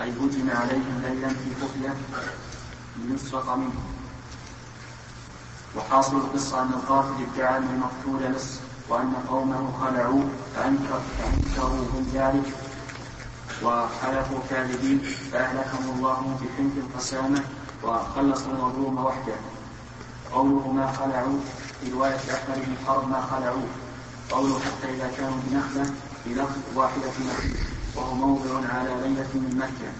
أي 0.00 0.10
هجم 0.10 0.50
عليهم 0.50 1.02
ليلا 1.04 1.28
في 1.28 1.50
خفية 1.62 1.94
ليسرق 2.96 3.54
منهم. 3.54 3.84
وحاصل 5.76 6.16
القصة 6.16 6.62
أن 6.62 6.68
القاتل 6.68 7.14
ادعى 7.34 7.58
أن 7.58 7.64
المقتول 7.74 8.32
لص 8.32 8.58
وأن 8.88 9.12
قومه 9.28 9.72
خلعوه 9.80 10.24
فأنكر 10.56 11.00
فأنكروا 11.18 11.84
من 11.94 12.10
ذلك 12.14 12.52
وحلفوا 13.62 14.38
كاذبين 14.50 14.98
فأهلكهم 15.32 15.90
الله 15.96 16.38
بحنك 16.40 16.72
القسامة 16.76 17.42
وخلصوا 17.82 18.52
المظلوم 18.52 19.04
وحده. 19.04 19.34
قوله 20.32 20.72
ما 20.72 20.92
خلعوا 20.92 21.38
في 21.80 21.90
رواية 21.92 22.14
أحمد 22.14 22.56
بن 22.66 22.74
حرب 22.86 23.08
ما 23.08 23.20
خلعوه. 23.20 23.68
قوله 24.30 24.58
حتى 24.58 24.94
إذا 24.94 25.10
كانوا 25.16 25.38
بنخلة 25.46 25.94
بلفظ 26.26 26.58
واحدة 26.74 27.08
نخل 27.08 27.79
وهو 27.96 28.14
موضع 28.14 28.68
على 28.68 28.88
ليلة 28.88 29.28
من 29.34 29.56
مكة. 29.58 29.92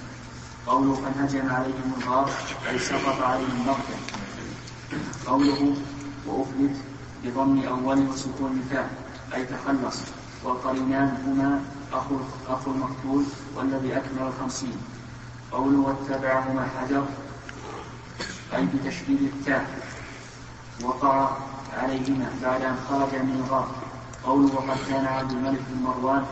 قوله 0.67 0.95
فانهجم 0.95 1.51
عليهم 1.51 1.93
الغار 1.98 2.31
أي 2.69 2.79
سقط 2.79 3.23
عليهم 3.23 3.67
بغتة. 3.67 3.98
قوله 5.27 5.77
وأفلت 6.27 6.77
بضم 7.25 7.62
أول 7.62 8.09
وسكون 8.09 8.62
الفاء 8.62 8.91
أي 9.34 9.45
تخلص. 9.45 9.98
والقرينان 10.45 11.19
هما 11.27 11.61
أخو 11.93 12.17
أخو 12.48 12.71
المقتول 12.71 13.25
والذي 13.57 13.97
أكمل 13.97 14.23
الخمسين 14.27 14.77
قوله 15.53 15.79
واتبعهما 15.79 16.69
حجر 16.81 17.05
أي 18.55 18.67
بتشديد 18.67 19.23
التاء. 19.23 19.67
وقع 20.83 21.31
عليهما 21.79 22.31
بعد 22.43 22.62
أن 22.62 22.77
خرج 22.91 23.15
من 23.15 23.45
الغار. 23.45 23.69
قوله 24.25 24.55
وقد 24.55 24.79
كان 24.89 25.07
عبد 25.07 25.31
الملك 25.33 25.61
بن 25.70 25.83
مروان 25.83 26.25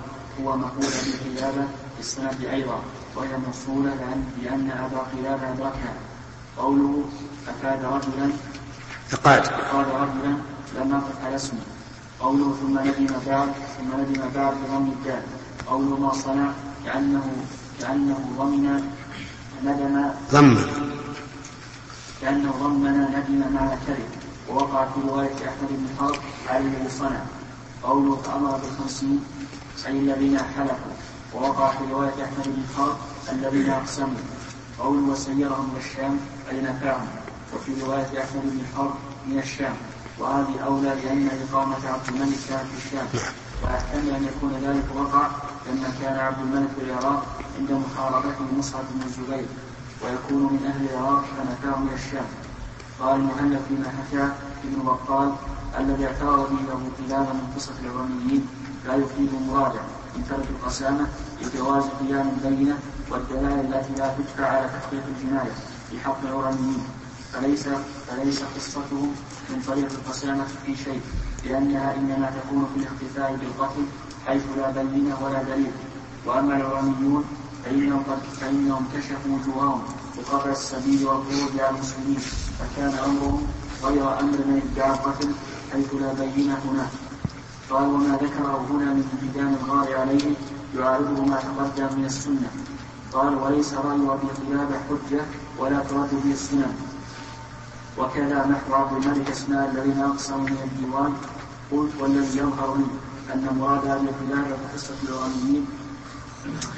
هو 0.45 0.57
مقول 0.57 0.87
بالقلابة 1.25 1.65
في 1.95 2.01
السند 2.01 2.45
أيضا 2.45 2.83
وهي 3.17 3.29
موصولة 3.47 3.95
لأن 4.43 4.71
أبا 4.71 4.99
قلابة 4.99 5.53
أدركها. 5.53 5.95
قوله 6.59 7.05
أفاد 7.49 7.85
رجلا 7.85 8.31
أقاد 9.13 9.43
أفاد 9.47 9.87
رجلا 9.89 10.37
لم 10.79 10.91
يقف 10.91 11.25
على 11.25 11.37
اسمه. 11.37 11.61
قوله 12.21 12.55
ثم 12.63 12.79
ندم 12.79 13.15
بعد 13.27 13.49
ثم 13.79 14.01
ندم 14.01 14.23
بعد 14.35 14.55
بضم 14.55 14.87
الدال. 14.87 15.23
قوله 15.67 15.97
ما 15.97 16.13
صنع؟ 16.13 16.51
كأنه 16.85 17.27
كأنه 17.81 18.19
ضمن 18.39 18.91
ندم 19.65 20.11
ضمن 20.33 20.57
كأنه 22.21 22.51
ضمن 22.63 22.95
ندم 23.15 23.55
مع 23.55 23.75
كذب 23.87 24.11
ووقع 24.49 24.85
في 24.85 25.01
رواية 25.09 25.35
أحمد 25.35 25.69
بن 25.71 25.87
حرب 25.99 26.21
عليه 26.49 26.89
صنع. 26.89 27.23
قوله 27.83 28.17
فأمر 28.17 28.57
بالخمسين 28.57 29.25
أي 29.87 29.99
الذين 29.99 30.39
حلفوا. 30.39 30.95
ووقع 31.35 31.71
في 31.71 31.85
رواية 31.93 32.25
أحمد 32.25 32.45
بن 32.47 32.63
حرب 32.77 32.97
الذين 33.33 33.71
أقسموا. 33.71 34.25
قوله 34.79 35.13
وسيرهم 35.13 35.71
إلى 35.71 35.85
الشام 35.85 36.19
أي 36.51 36.61
نفعهم 36.61 37.09
وفي 37.55 37.73
رواية 37.83 38.23
أحمد 38.25 38.43
بن 38.43 38.61
حرب 38.77 38.95
من 39.27 39.39
الشام. 39.39 39.75
وهذه 40.19 40.61
أولى 40.67 40.89
لأن 40.89 41.29
إقامة 41.51 41.89
عبد 41.89 42.09
الملك 42.09 42.39
كانت 42.49 42.67
في 42.75 42.87
الشام. 42.87 43.07
ويحتمل 43.63 44.11
أن 44.15 44.25
يكون 44.25 44.53
ذلك 44.53 44.85
وقع 44.97 45.27
لما 45.67 45.89
كان 46.03 46.19
عبد 46.19 46.39
الملك 46.39 46.69
في 46.79 46.85
العراق 46.85 47.27
عند 47.59 47.73
محاربته 47.73 48.45
مصعب 48.59 48.85
بن 48.95 49.03
الزبير. 49.07 49.47
ويكون 50.05 50.43
من 50.53 50.67
أهل 50.67 50.89
العراق 50.91 51.25
فنفاه 51.25 51.83
إلى 51.83 51.95
الشام. 51.95 52.27
قال 53.01 53.17
المهلك 53.17 53.61
فيما 53.69 53.89
حكى 53.89 54.29
ابن 54.65 54.83
بطال 54.83 55.33
الذي 55.79 56.07
اعترض 56.07 56.51
به 56.51 56.61
له 56.69 56.81
كلابا 56.99 57.33
من 57.33 57.53
قصة 57.57 57.73
العرانيين 57.85 58.47
لا 58.89 58.95
يفيد 58.95 59.31
مراجع 59.49 59.83
من 60.17 60.25
ترك 60.31 60.47
القسامة 60.51 61.07
لجواز 61.43 61.85
قيام 61.85 62.29
البينة 62.29 62.79
والدلائل 63.11 63.61
التي 63.61 63.93
لا 63.99 64.15
تدفع 64.19 64.47
على 64.47 64.67
تحقيق 64.69 65.03
الجناية 65.09 65.55
في 65.91 66.01
حق 66.01 66.21
العرانيين 66.25 66.83
فليس 67.33 67.69
فليس 68.09 68.41
قصتهم 68.57 69.15
من 69.51 69.63
طريق 69.67 69.89
القسامة 69.93 70.45
في 70.67 70.77
شيء 70.77 71.01
لأنها 71.45 71.95
إنما 71.97 72.31
تكون 72.31 72.71
في 72.75 72.81
الاختفاء 72.81 73.37
بالقتل 73.37 73.85
حيث 74.27 74.43
لا 74.57 74.71
بينة 74.71 75.19
ولا 75.25 75.43
دليل. 75.43 75.73
وأما 76.27 76.57
العرانيون 76.57 77.25
فإنهم 77.65 78.03
قد 78.11 78.19
فإنهم 78.41 78.85
كشفوا 78.95 79.39
وجوههم 79.39 79.83
بقطع 80.19 80.51
السبيل 80.51 81.07
والخروج 81.07 81.61
على 81.61 81.71
المسلمين 81.77 82.21
فكان 82.59 82.93
أمرهم 83.05 83.47
غير 83.85 84.21
أمر 84.21 84.39
من 84.49 84.71
ادعى 84.73 84.91
القتل 84.91 85.31
حيث 85.73 85.95
لا 85.95 86.13
بينة 86.13 86.59
هناك. 86.65 87.08
قال 87.71 87.87
وما 87.89 88.19
ذكره 88.23 88.67
هنا 88.71 88.95
من 88.95 89.05
انهدام 89.13 89.55
الغار 89.63 90.01
عليه 90.01 90.35
يعارضه 90.77 91.25
ما 91.25 91.37
تقدم 91.37 91.99
من 91.99 92.05
السنة. 92.05 92.51
قال 93.13 93.35
وليس 93.35 93.75
رأي 93.75 93.97
أبي 93.97 94.29
قلابة 94.47 94.75
حجة 94.89 95.23
ولا 95.59 95.79
ترد 95.79 96.11
به 96.25 96.33
السنن 96.33 96.73
وكذا 97.99 98.47
نحو 98.47 98.75
عبد 98.75 99.05
الملك 99.05 99.31
أسماء 99.31 99.71
الذين 99.71 100.01
أقسموا 100.01 100.39
من 100.39 100.59
الديوان 100.65 101.13
قلت 101.73 101.93
والذي 102.01 102.39
يظهر 102.39 102.77
لي 102.77 102.85
أن 103.35 103.57
مراد 103.61 103.87
أبي 103.87 104.09
قلابة 104.09 104.57
قصة 104.75 104.95
العرانيين 105.09 105.67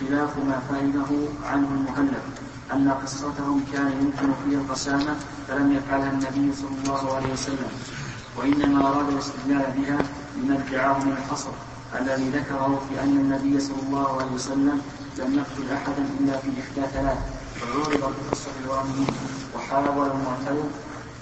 خلاف 0.00 0.36
ما 0.38 0.58
فهمه 0.70 1.28
عنه 1.44 1.68
المهلب 1.68 2.22
أن 2.72 2.90
قصتهم 2.90 3.64
كان 3.72 3.92
يمكن 4.02 4.32
فيها 4.44 4.60
القسامة 4.60 5.16
فلم 5.48 5.72
يفعلها 5.72 6.10
النبي 6.10 6.54
صلى 6.54 6.76
الله 6.84 7.14
عليه 7.16 7.32
وسلم 7.32 7.70
وإنما 8.38 8.88
أراد 8.88 9.08
الاستدلال 9.08 9.64
بها 9.76 9.98
لما 10.36 10.54
ادعاه 10.68 10.98
من 11.04 11.12
الحصر 11.12 11.50
الذي 12.00 12.28
ذكره 12.30 12.82
في 12.88 13.02
أن 13.02 13.16
النبي 13.16 13.60
صلى 13.60 13.82
الله 13.88 14.20
عليه 14.20 14.32
وسلم 14.32 14.82
لم 15.18 15.34
يقتل 15.38 15.72
أحدا 15.74 16.04
إلا 16.20 16.38
في 16.38 16.48
إحدى 16.60 16.86
ثلاث. 16.94 17.18
فعرض 17.60 18.00
بقصة 18.00 18.50
الورميين 18.64 19.06
وحاول 19.56 20.06
المعترض 20.10 20.70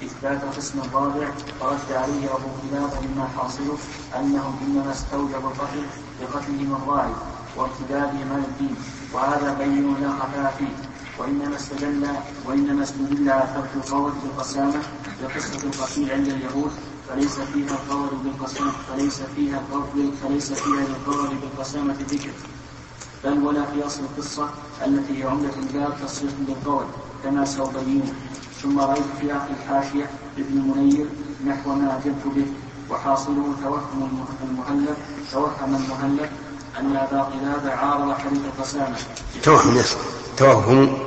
إثبات 0.04 0.40
قسم 0.56 0.78
الرابع 0.80 1.28
فرد 1.60 1.88
عليه 1.92 2.24
أبو 2.34 2.48
كلاب 2.62 2.90
مما 3.04 3.28
حاصله 3.36 3.78
أنهم 4.18 4.54
إنما 4.66 4.92
استوجبوا 4.92 5.50
القتل 5.50 5.82
بقتلهم 6.20 6.78
الراعي 6.82 7.12
وارتدادهم 7.56 8.28
عن 8.32 8.44
الدين 8.48 8.76
وهذا 9.12 9.54
بين 9.58 9.94
لا 10.00 10.08
خفاء 10.10 10.54
فيه. 10.58 10.74
وإنما 11.18 11.56
استدل 11.56 12.06
وإنما 12.46 12.82
استدل 12.82 13.30
على 13.30 13.48
ترك 13.54 13.70
القول 13.76 14.12
بالقسامة 14.22 14.80
بقصة 15.22 15.62
القتيل 15.66 16.10
عند 16.10 16.28
اليهود 16.28 16.70
فليس 17.08 17.40
فيها 17.40 17.70
القول 17.70 18.08
بالقسامة 18.24 18.72
فليس 18.92 19.20
فيها 19.36 19.60
القول 19.60 20.10
فليس 20.22 20.52
فيها 20.52 20.82
القول 20.86 21.28
بالقسامة 21.28 21.94
ذكر 22.10 22.30
بل 23.24 23.38
ولا 23.46 23.64
في 23.64 23.86
أصل 23.86 24.00
القصة 24.00 24.50
التي 24.86 25.18
هي 25.18 25.28
عمدة 25.28 25.50
الباب 25.62 25.96
تصريح 26.04 26.32
بالقول 26.46 26.84
كما 27.24 27.44
سأبينه. 27.44 28.12
ثم 28.62 28.78
رأيت 28.78 29.04
في 29.20 29.32
آخر 29.32 29.46
الحاشية 29.62 30.10
ابن 30.38 30.72
منير 30.76 31.06
نحو 31.46 31.74
ما 31.74 31.96
أجبت 31.98 32.24
به 32.36 32.46
وحاصله 32.90 33.54
توهم 33.62 34.24
المهلب 34.42 34.96
توهم 35.32 35.74
المهلب 35.74 36.30
أن 36.78 36.96
أبا 36.96 37.22
قلابة 37.22 37.70
عارض 37.74 38.12
حديث 38.12 38.40
القسامة. 38.44 38.96
توهم 39.42 39.76
يصح 39.76 39.98
توهم 40.36 40.98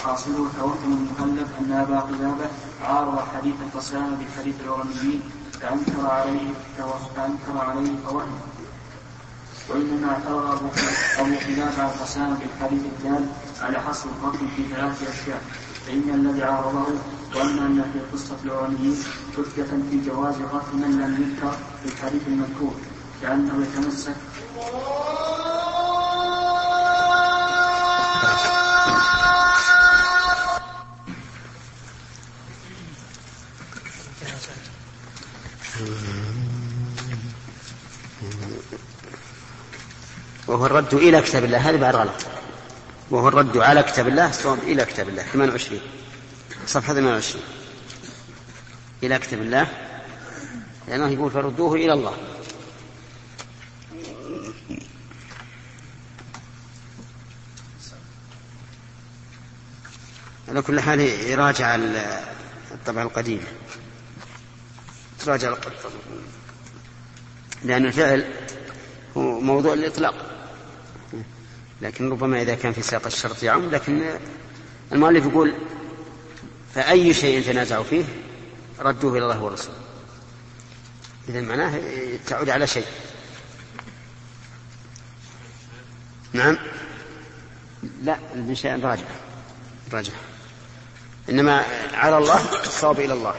وحاصله 0.00 0.48
توهم 0.58 1.06
المهلب 1.20 1.48
أن 1.60 1.72
أبا 1.72 2.00
قلابة 2.00 2.48
عارض 2.84 3.18
حديث 3.34 3.54
القسامة 3.66 4.16
بحديث 4.16 4.54
العرميين 4.64 5.20
فأنكر 5.60 6.10
عليه 6.10 6.48
فأنكر 7.16 7.58
عليه 7.68 7.90
فوهم. 8.06 8.40
وإنما 9.68 10.12
اعترض 10.12 10.70
أبو 11.18 11.34
قلابة 11.46 11.82
على 11.82 11.92
القسامة 11.94 12.38
بالحديث 12.38 12.82
الدال 12.84 13.26
على 13.60 13.80
حصر 13.80 14.08
القتل 14.08 14.48
في 14.56 14.62
ثلاث 14.74 15.02
أشياء. 15.10 15.42
فإن 15.86 16.10
الذي 16.14 16.42
عارضه 16.42 16.86
ظن 17.34 17.58
أن 17.58 17.84
في 17.92 18.00
قصة 18.16 18.36
العرانيين 18.44 18.96
حجة 19.36 19.70
في 19.90 20.00
جواز 20.06 20.34
قتل 20.34 20.76
من 20.76 21.00
لم 21.00 21.12
يذكر 21.22 21.56
في 21.82 21.88
الحديث 21.92 22.22
المذكور 22.26 22.74
كأنه 23.22 23.66
يتمسك 23.66 24.16
وهو 40.50 40.66
الرد 40.66 40.94
إلى 40.94 41.22
كتاب 41.22 41.44
الله. 41.44 41.58
هذا 41.58 41.76
بعد 41.76 41.96
غلط. 41.96 42.26
وهو 43.10 43.28
الرد 43.28 43.56
على 43.56 43.82
كتاب 43.82 44.08
الله 44.08 44.28
الصواب 44.28 44.58
إلى 44.58 44.84
كتاب 44.84 45.08
الله. 45.08 45.22
28 45.22 45.80
صفحة 46.66 46.94
28 46.94 47.42
إلى 49.02 49.18
كتاب 49.18 49.40
الله. 49.40 49.66
لأنه 50.88 51.08
يقول 51.08 51.30
فردوه 51.30 51.74
إلى 51.74 51.92
الله. 51.92 52.16
على 60.48 60.62
كل 60.62 60.80
حال 60.80 61.00
يراجع 61.00 61.74
الطبع 62.70 63.02
القديم 63.02 63.44
تراجع 65.18 65.54
لأن 67.64 67.86
الفعل 67.86 68.34
هو 69.16 69.40
موضوع 69.40 69.72
الإطلاق. 69.72 70.29
لكن 71.82 72.10
ربما 72.10 72.42
إذا 72.42 72.54
كان 72.54 72.72
في 72.72 72.82
سياق 72.82 73.06
الشرط 73.06 73.42
يعم 73.42 73.70
لكن 73.70 74.02
المؤلف 74.92 75.26
يقول 75.26 75.54
فأي 76.74 77.14
شيء 77.14 77.46
تنازعوا 77.52 77.84
فيه 77.84 78.04
ردوه 78.80 79.12
إلى 79.12 79.24
الله 79.24 79.42
والرسول 79.42 79.74
إذا 81.28 81.40
معناه 81.40 81.80
تعود 82.26 82.50
على 82.50 82.66
شيء. 82.66 82.86
نعم؟ 86.32 86.58
لا 88.02 88.18
من 88.34 88.54
شيء 88.54 88.84
راجع. 88.84 89.04
راجع. 89.92 90.12
إنما 91.30 91.64
على 91.94 92.18
الله 92.18 92.60
الصواب 92.62 93.00
إلى 93.00 93.12
الله. 93.12 93.34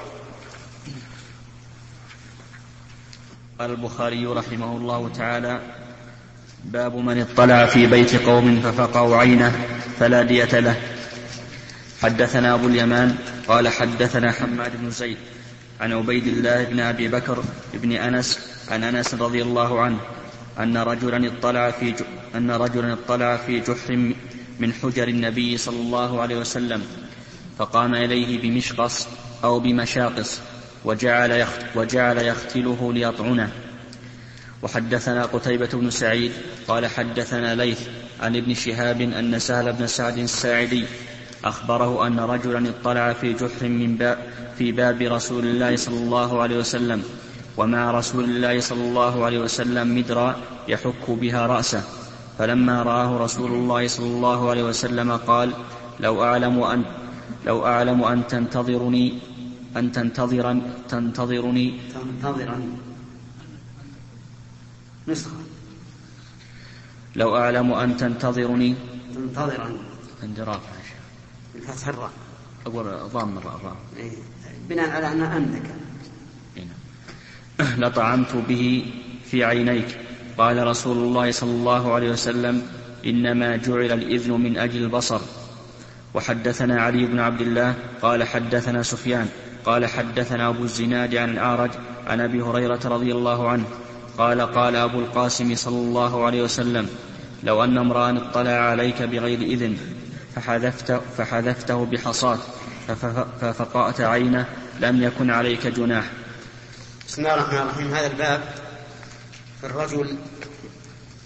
قال 3.59 3.71
البخاري 3.71 4.25
رحمه 4.25 4.77
الله 4.77 5.09
تعالى 5.09 5.80
باب 6.65 6.95
من 6.95 7.21
اطلع 7.21 7.65
في 7.65 7.87
بيت 7.87 8.15
قوم 8.15 8.61
ففقعوا 8.61 9.17
عينه 9.17 9.51
فلا 9.99 10.21
دية 10.21 10.59
له. 10.59 10.75
حدثنا 12.01 12.53
أبو 12.53 12.67
اليمان 12.67 13.15
قال 13.47 13.67
حدثنا 13.67 14.31
حماد 14.31 14.71
بن 14.81 14.89
زيد 14.89 15.17
عن 15.81 15.93
عبيد 15.93 16.27
الله 16.27 16.63
بن 16.63 16.79
أبي 16.79 17.07
بكر 17.07 17.43
بن 17.73 17.91
أنس 17.91 18.39
عن 18.69 18.83
أنس 18.83 19.13
رضي 19.13 19.41
الله 19.41 19.81
عنه 19.81 19.97
أن 20.59 20.77
رجلا 20.77 21.27
اطلع 21.27 21.71
في 21.71 21.93
أن 22.35 22.51
رجلا 22.51 22.93
اطلع 22.93 23.37
في 23.37 23.59
جحر 23.59 24.13
من 24.59 24.73
حجر 24.73 25.07
النبي 25.07 25.57
صلى 25.57 25.81
الله 25.81 26.21
عليه 26.21 26.35
وسلم 26.35 26.81
فقام 27.57 27.95
إليه 27.95 28.41
بمشقص 28.41 29.07
أو 29.43 29.59
بمشاقص 29.59 30.39
وجعل, 30.85 31.45
وجعل 31.75 32.17
يختله 32.17 32.93
ليطعنه. 32.93 33.51
وحدثنا 34.61 35.25
قتيبة 35.25 35.69
بن 35.73 35.89
سعيد 35.89 36.31
قال 36.67 36.87
حدثنا 36.87 37.55
ليث 37.55 37.87
عن 38.21 38.35
ابن 38.35 38.53
شهاب 38.53 39.01
أن 39.01 39.39
سهل 39.39 39.73
بن 39.73 39.87
سعد 39.87 40.17
الساعدي 40.17 40.85
أخبره 41.45 42.07
أن 42.07 42.19
رجلا 42.19 42.69
اطلع 42.69 43.13
في 43.13 43.33
جحر 43.33 43.67
من 43.67 43.97
باب 43.97 44.17
في 44.57 44.71
باب 44.71 45.01
رسول 45.01 45.45
الله 45.45 45.75
صلى 45.75 45.97
الله 45.97 46.41
عليه 46.41 46.57
وسلم 46.57 47.03
ومع 47.57 47.91
رسول 47.91 48.23
الله 48.23 48.59
صلى 48.59 48.81
الله 48.81 49.25
عليه 49.25 49.39
وسلم 49.39 49.97
مدرا 49.97 50.35
يحك 50.67 51.05
بها 51.09 51.47
رأسه. 51.47 51.83
فلما 52.37 52.83
رآه 52.83 53.17
رسول 53.17 53.51
الله 53.51 53.87
صلى 53.87 54.05
الله 54.05 54.49
عليه 54.49 54.63
وسلم 54.63 55.11
قال 55.29 55.53
لو 55.99 56.23
أعلم 56.23 56.63
أن 56.63 56.83
لو 57.45 57.65
أعلم 57.65 58.03
أن 58.03 58.27
تنتظرني 58.27 59.19
أن 59.77 59.91
تنتظرا 59.91 60.61
تنتظرني 60.89 61.67
تنتظرا 61.93 62.57
نسخة. 65.07 65.31
لو 67.15 67.37
أعلم 67.37 67.73
أن 67.73 67.97
تنتظرني. 67.97 68.75
تنتظرا 69.15 69.77
اندراك 70.23 70.61
بالفتح 71.53 71.87
الراء. 71.87 72.11
أقول 72.65 72.85
ضام 73.13 73.37
الراء 73.37 73.75
إيه. 73.97 74.11
بناء 74.69 74.89
على 74.89 75.07
أن 75.07 75.21
أنك. 75.21 75.75
نعم. 76.55 77.79
لطعمت 77.81 78.35
به 78.35 78.93
في 79.25 79.43
عينيك. 79.43 79.97
قال 80.37 80.67
رسول 80.67 80.97
الله 80.97 81.31
صلى 81.31 81.51
الله 81.51 81.93
عليه 81.93 82.11
وسلم 82.11 82.67
إنما 83.05 83.55
جعل 83.55 83.91
الإذن 83.91 84.31
من 84.31 84.57
أجل 84.57 84.83
البصر. 84.83 85.21
وحدثنا 86.13 86.81
علي 86.81 87.05
بن 87.05 87.19
عبد 87.19 87.41
الله 87.41 87.75
قال 88.01 88.23
حدثنا 88.23 88.83
سفيان 88.83 89.29
قال 89.65 89.85
حدثنا 89.85 90.49
أبو 90.49 90.63
الزناد 90.63 91.15
عن 91.15 91.29
الأعرج 91.29 91.71
عن 92.07 92.21
أبي 92.21 92.41
هريرة 92.41 92.79
رضي 92.85 93.11
الله 93.11 93.49
عنه 93.49 93.65
قال 94.21 94.41
قال 94.41 94.75
أبو 94.75 94.99
القاسم 94.99 95.55
صلى 95.55 95.75
الله 95.75 96.25
عليه 96.25 96.41
وسلم 96.41 96.89
لو 97.43 97.63
أن 97.63 97.77
امرأ 97.77 98.17
اطلع 98.17 98.51
عليك 98.51 99.01
بغير 99.01 99.41
إذن 99.41 99.77
فحذفت 100.35 101.01
فحذفته 101.17 101.85
بحصاة 101.85 102.37
ففقأت 103.41 104.01
عينه 104.01 104.45
لم 104.79 105.03
يكن 105.03 105.31
عليك 105.31 105.67
جناح. 105.67 106.05
بسم 107.07 107.21
الله 107.21 107.33
الرحمن 107.33 107.57
الرحيم. 107.57 107.93
هذا 107.93 108.07
الباب 108.07 108.41
الرجل 109.63 110.15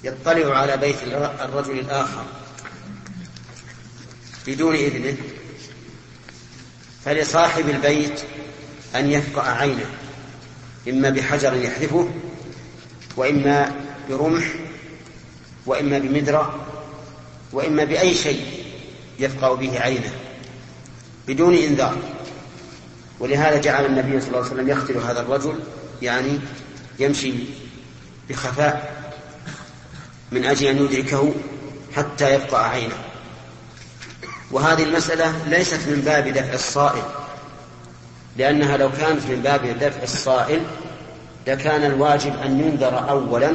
يطلع 0.03 0.57
على 0.57 0.77
بيت 0.77 0.95
الرجل 1.41 1.79
الآخر 1.79 2.23
بدون 4.47 4.75
إذنه 4.75 5.17
فلصاحب 7.05 7.69
البيت 7.69 8.21
أن 8.95 9.11
يفقأ 9.11 9.51
عينه 9.51 9.85
إما 10.89 11.09
بحجر 11.09 11.53
يحذفه 11.53 12.09
وإما 13.17 13.71
برمح 14.09 14.45
وإما 15.65 15.99
بمدرة 15.99 16.55
وإما 17.51 17.83
بأي 17.83 18.15
شيء 18.15 18.45
يفقأ 19.19 19.55
به 19.55 19.79
عينه 19.79 20.11
بدون 21.27 21.55
إنذار. 21.55 21.97
ولهذا 23.19 23.61
جعل 23.61 23.85
النبي 23.85 24.21
صلى 24.21 24.27
الله 24.27 24.39
عليه 24.39 24.51
وسلم 24.51 24.69
يقتل 24.69 24.97
هذا 24.97 25.21
الرجل 25.21 25.59
يعني 26.01 26.39
يمشي 26.99 27.33
بخفاء 28.29 29.03
من 30.31 30.45
أجل 30.45 30.67
أن 30.67 30.85
يدركه 30.85 31.33
حتى 31.95 32.33
يفقأ 32.33 32.57
عينه. 32.57 32.95
وهذه 34.51 34.83
المسألة 34.83 35.47
ليست 35.47 35.87
من 35.87 36.01
باب 36.05 36.27
دفع 36.27 36.53
الصائل 36.53 37.03
لأنها 38.37 38.77
لو 38.77 38.91
كانت 38.91 39.25
من 39.25 39.41
باب 39.41 39.79
دفع 39.79 40.03
الصائل 40.03 40.61
لكان 41.47 41.83
الواجب 41.83 42.41
أن 42.45 42.59
ينذر 42.59 43.09
أولا 43.09 43.53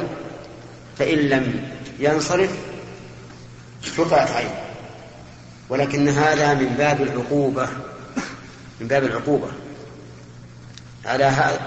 فإن 0.97 1.17
لم 1.17 1.63
ينصرف 1.99 2.51
قطعت 3.97 4.31
عينه 4.31 4.61
ولكن 5.69 6.07
هذا 6.09 6.53
من 6.53 6.75
باب 6.77 7.01
العقوبة 7.01 7.67
من 8.81 8.87
باب 8.87 9.03
العقوبة. 9.03 9.47
على 11.05 11.23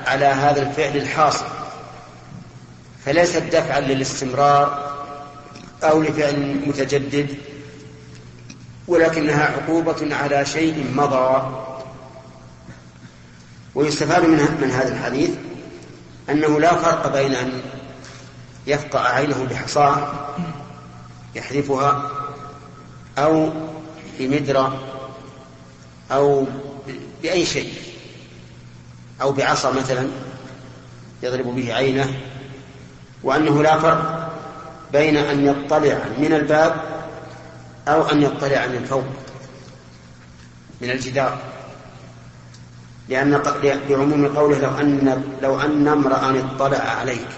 على 0.07 0.25
هذا 0.25 0.63
الفعل 0.63 0.97
الحاصل. 0.97 1.45
فليست 3.05 3.43
دفعا 3.43 3.81
للاستمرار 3.81 4.95
أو 5.83 6.03
لفعل 6.03 6.61
متجدد 6.67 7.29
ولكنها 8.89 9.45
عقوبة 9.45 10.17
على 10.17 10.47
شيء 10.47 10.87
مضى. 10.95 11.57
ويستفاد 13.75 14.25
من 14.25 14.71
هذا 14.71 14.93
الحديث 14.93 15.31
أنه 16.31 16.61
لا 16.61 16.75
فرق 16.75 17.13
بين 17.13 17.35
أن 17.35 17.63
يفقع 18.67 19.01
عينه 19.01 19.45
بحصاة 19.51 20.13
يحذفها 21.35 22.11
أو 23.19 23.53
بمدرة 24.19 24.83
أو 26.13 26.47
بأي 27.23 27.47
شيء 27.47 27.73
أو 29.23 29.33
بعصا 29.33 29.73
مثلا 29.73 30.09
يضرب 31.23 31.47
به 31.47 31.75
عينه 31.75 32.21
وأنه 33.23 33.63
لا 33.63 33.79
فرق 33.79 34.31
بين 34.93 35.17
أن 35.17 35.47
يطلع 35.47 35.99
من 36.19 36.33
الباب 36.33 36.83
أو 37.89 38.03
أن 38.09 38.23
يطلع 38.23 38.67
من 38.67 38.85
فوق 38.91 39.05
من 40.81 40.91
الجدار. 40.91 41.39
لأن 43.09 43.33
لعموم 43.89 44.37
قوله 44.37 44.59
لو 44.59 44.79
أن 44.79 45.25
لو 45.43 45.61
أن 45.61 45.89
امرأ 45.89 46.41
اطلع 46.41 46.79
عليك. 46.79 47.29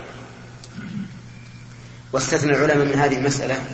واستثنى 2.12 2.52
العلماء 2.52 2.86
من 2.86 2.94
هذه 2.94 3.18
المسألة 3.18 3.64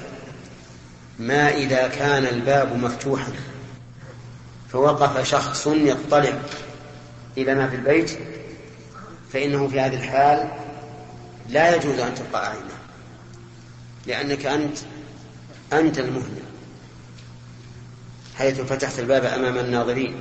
ما 1.19 1.49
إذا 1.49 1.89
كان 1.89 2.27
الباب 2.27 2.77
مفتوحا 2.77 3.33
فوقف 4.73 5.29
شخص 5.29 5.67
يطلع 5.67 6.39
إلى 7.39 7.55
ما 7.55 7.69
في 7.69 7.77
البيت 7.77 8.19
فإنه 9.33 9.69
في 9.69 9.81
هذه 9.81 9.95
الحال 9.95 10.49
لا 11.49 11.77
يجوز 11.77 11.99
أن 11.99 12.15
تبقى 12.15 12.51
عينه 12.51 12.75
لأنك 14.07 14.47
أنت 14.47 14.79
أنت 15.73 15.99
المهلك 15.99 16.43
حيث 18.37 18.61
فتحت 18.61 18.99
الباب 18.99 19.25
أمام 19.25 19.59
الناظرين. 19.59 20.21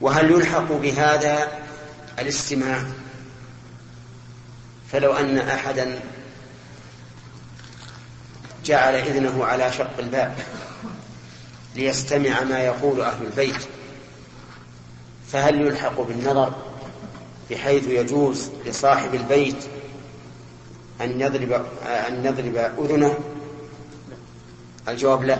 وهل 0.00 0.30
يلحق 0.30 0.72
بهذا 0.72 1.48
الاستماع؟ 2.18 2.82
فلو 4.92 5.12
أن 5.12 5.38
أحدا 5.38 6.00
جعل 8.64 8.94
إذنه 8.94 9.44
على 9.44 9.72
شق 9.72 9.98
الباب 9.98 10.36
ليستمع 11.74 12.42
ما 12.42 12.58
يقول 12.58 13.00
أهل 13.00 13.26
البيت 13.26 13.66
فهل 15.32 15.60
يلحق 15.60 16.00
بالنظر 16.00 16.54
بحيث 17.50 17.88
يجوز 17.88 18.50
لصاحب 18.66 19.14
البيت 19.14 19.56
أن 21.00 21.20
يضرب 21.20 21.66
أن 21.86 22.24
يضرب 22.26 22.56
أذنه؟ 22.56 23.18
الجواب 24.88 25.24
لا. 25.24 25.38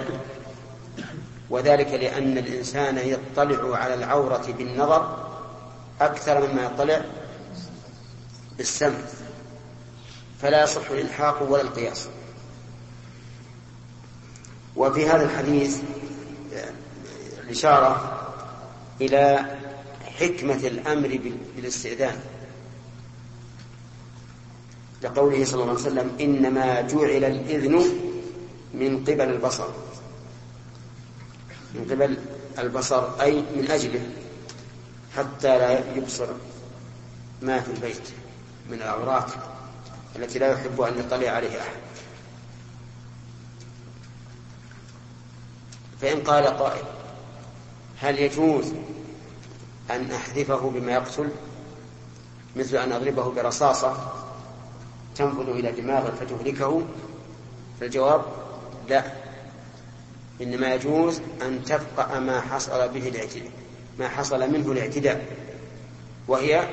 وذلك 1.51 1.89
لأن 1.89 2.39
الإنسان 2.39 2.99
يطلع 2.99 3.77
على 3.79 3.95
العورة 3.95 4.55
بالنظر 4.59 5.27
أكثر 6.01 6.47
مما 6.47 6.63
يطلع 6.65 7.05
بالسمع 8.59 8.99
فلا 10.43 10.63
يصح 10.63 10.91
الإلحاق 10.91 11.43
ولا 11.51 11.63
القياس. 11.63 12.09
وفي 14.77 15.09
هذا 15.09 15.25
الحديث 15.25 15.79
الإشارة 17.45 18.23
إلى 19.01 19.57
حكمة 20.19 20.67
الأمر 20.67 21.21
بالاستئذان. 21.57 22.21
لقوله 25.03 25.45
صلى 25.45 25.63
الله 25.63 25.73
عليه 25.73 25.83
وسلم 25.83 26.11
إنما 26.21 26.81
جعل 26.81 27.25
الإذن 27.25 27.85
من 28.75 29.05
قبل 29.05 29.21
البصر. 29.21 29.86
من 31.77 31.87
قبل 31.91 32.19
البصر 32.59 33.21
أي 33.21 33.33
من 33.33 33.71
أجله 33.71 34.11
حتى 35.17 35.59
لا 35.59 35.95
يبصر 35.97 36.27
ما 37.43 37.61
في 37.61 37.71
البيت 37.71 38.09
من 38.71 38.83
العورات 38.83 39.31
التي 40.17 40.39
لا 40.39 40.53
يحب 40.53 40.81
أن 40.81 40.99
يطلع 40.99 41.31
عليه 41.31 41.61
أحد. 41.61 41.77
فإن 46.01 46.21
قال 46.21 46.47
قائل 46.47 46.85
هل 48.01 48.19
يجوز 48.19 48.73
أن 49.91 50.11
أحذفه 50.11 50.71
بما 50.71 50.93
يقتل؟ 50.93 51.31
مثل 52.57 52.77
أن 52.77 52.93
أضربه 52.93 53.31
برصاصة 53.31 54.13
تنفذ 55.17 55.49
إلى 55.49 55.73
دماغه 55.73 56.11
فتهلكه؟ 56.11 56.83
فالجواب 57.81 58.25
لا. 58.89 59.26
إنما 60.43 60.75
يجوز 60.75 61.21
أن 61.43 61.65
تفقأ 61.65 62.19
ما 62.19 62.41
حصل 62.41 62.89
به 62.89 63.09
الاعتداء 63.09 63.51
ما 63.99 64.09
حصل 64.09 64.51
منه 64.51 64.73
الاعتداء 64.73 65.27
وهي 66.29 66.69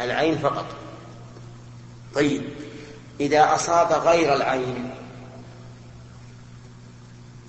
العين 0.00 0.38
فقط. 0.38 0.66
طيب 2.14 2.42
إذا 3.20 3.54
أصاب 3.54 3.92
غير 3.92 4.34
العين 4.34 4.90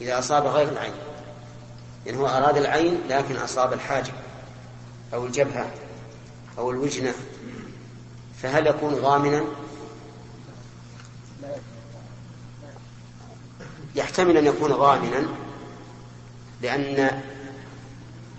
إذا 0.01 0.19
أصاب 0.19 0.45
غير 0.45 0.69
العين 0.69 0.93
يعني 2.05 2.17
هو 2.17 2.27
أراد 2.27 2.57
العين 2.57 2.99
لكن 3.09 3.35
أصاب 3.35 3.73
الحاجب 3.73 4.13
أو 5.13 5.25
الجبهة 5.25 5.71
أو 6.57 6.71
الوجنة 6.71 7.13
فهل 8.41 8.67
يكون 8.67 8.93
ضامنا؟ 8.93 9.43
يحتمل 13.95 14.37
أن 14.37 14.45
يكون 14.45 14.71
ضامنا 14.71 15.27
لأن 16.61 17.21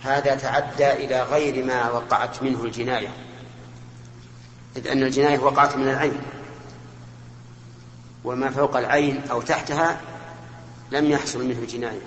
هذا 0.03 0.35
تعدى 0.35 0.93
إلى 0.93 1.23
غير 1.23 1.65
ما 1.65 1.91
وقعت 1.91 2.43
منه 2.43 2.65
الجناية 2.65 3.09
إذ 4.77 4.87
أن 4.87 5.03
الجناية 5.03 5.39
وقعت 5.39 5.77
من 5.77 5.89
العين 5.89 6.21
وما 8.25 8.51
فوق 8.51 8.77
العين 8.77 9.23
أو 9.31 9.43
تحتها 9.43 10.01
لم 10.91 11.11
يحصل 11.11 11.49
منه 11.49 11.67
جناية. 11.67 12.01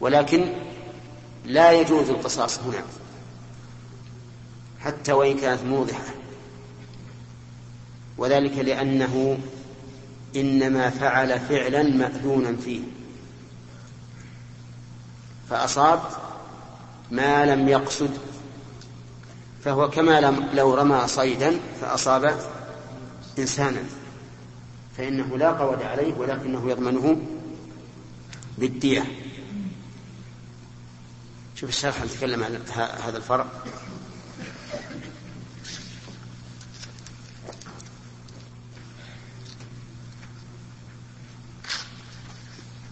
ولكن 0.00 0.52
لا 1.44 1.72
يجوز 1.72 2.10
القصاص 2.10 2.58
هنا 2.58 2.82
حتى 4.80 5.12
وإن 5.12 5.38
كانت 5.38 5.62
موضحة. 5.62 6.04
وذلك 8.18 8.58
لأنه 8.58 9.38
إنما 10.36 10.90
فعل 10.90 11.40
فعلا 11.40 11.82
مأذونا 11.82 12.56
فيه. 12.56 12.80
فأصاب 15.50 16.00
ما 17.10 17.46
لم 17.46 17.68
يقصد 17.68 18.10
فهو 19.64 19.90
كما 19.90 20.20
لو 20.54 20.74
رمى 20.74 21.08
صيدا 21.08 21.60
فأصاب 21.80 22.40
إنسانا. 23.38 23.82
فإنه 24.96 25.38
لا 25.38 25.50
قود 25.50 25.82
عليه 25.82 26.14
ولكنه 26.14 26.70
يضمنه 26.70 27.20
بالدية. 28.58 29.04
شوف 31.54 31.70
الشرح 31.70 32.04
نتكلم 32.04 32.44
عن 32.44 32.60
هذا 32.76 33.16
الفرق. 33.16 33.64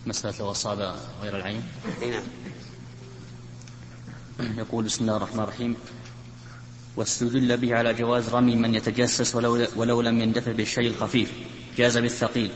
مسألة 0.08 0.34
لو 0.40 0.50
أصاب 0.50 0.94
غير 1.22 1.36
العين. 1.36 1.62
نعم. 2.00 2.22
يقول 4.58 4.84
بسم 4.84 5.04
الله 5.04 5.16
الرحمن 5.16 5.40
الرحيم. 5.40 5.76
واستدل 6.96 7.56
به 7.56 7.76
على 7.76 7.94
جواز 7.94 8.28
رمي 8.28 8.56
من 8.56 8.74
يتجسس 8.74 9.34
ولو, 9.34 9.66
ولو 9.76 10.00
لم 10.00 10.20
يندفع 10.20 10.52
بالشيء 10.52 10.90
الخفيف. 10.90 11.32
جاز 11.76 11.98
بالثقيل. 11.98 12.50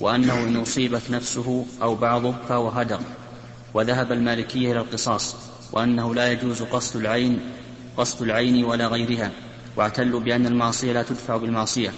وأنه 0.00 0.34
إن 0.34 0.56
أصيبت 0.56 1.10
نفسه 1.10 1.66
أو 1.82 1.94
بعضه 1.94 2.34
فهو 2.48 2.68
هدر. 2.68 3.00
وذهب 3.74 4.12
المالكية 4.12 4.72
إلى 4.72 4.80
القصاص. 4.80 5.36
وأنه 5.72 6.14
لا 6.14 6.32
يجوز 6.32 6.62
قصد 6.62 6.96
العين 6.96 7.50
قصد 7.96 8.22
العين 8.22 8.64
ولا 8.64 8.86
غيرها. 8.86 9.32
واعتلوا 9.76 10.20
بأن 10.20 10.46
المعصية 10.46 10.92
لا 10.92 11.02
تدفع 11.02 11.36
بالمعصية. 11.36 11.92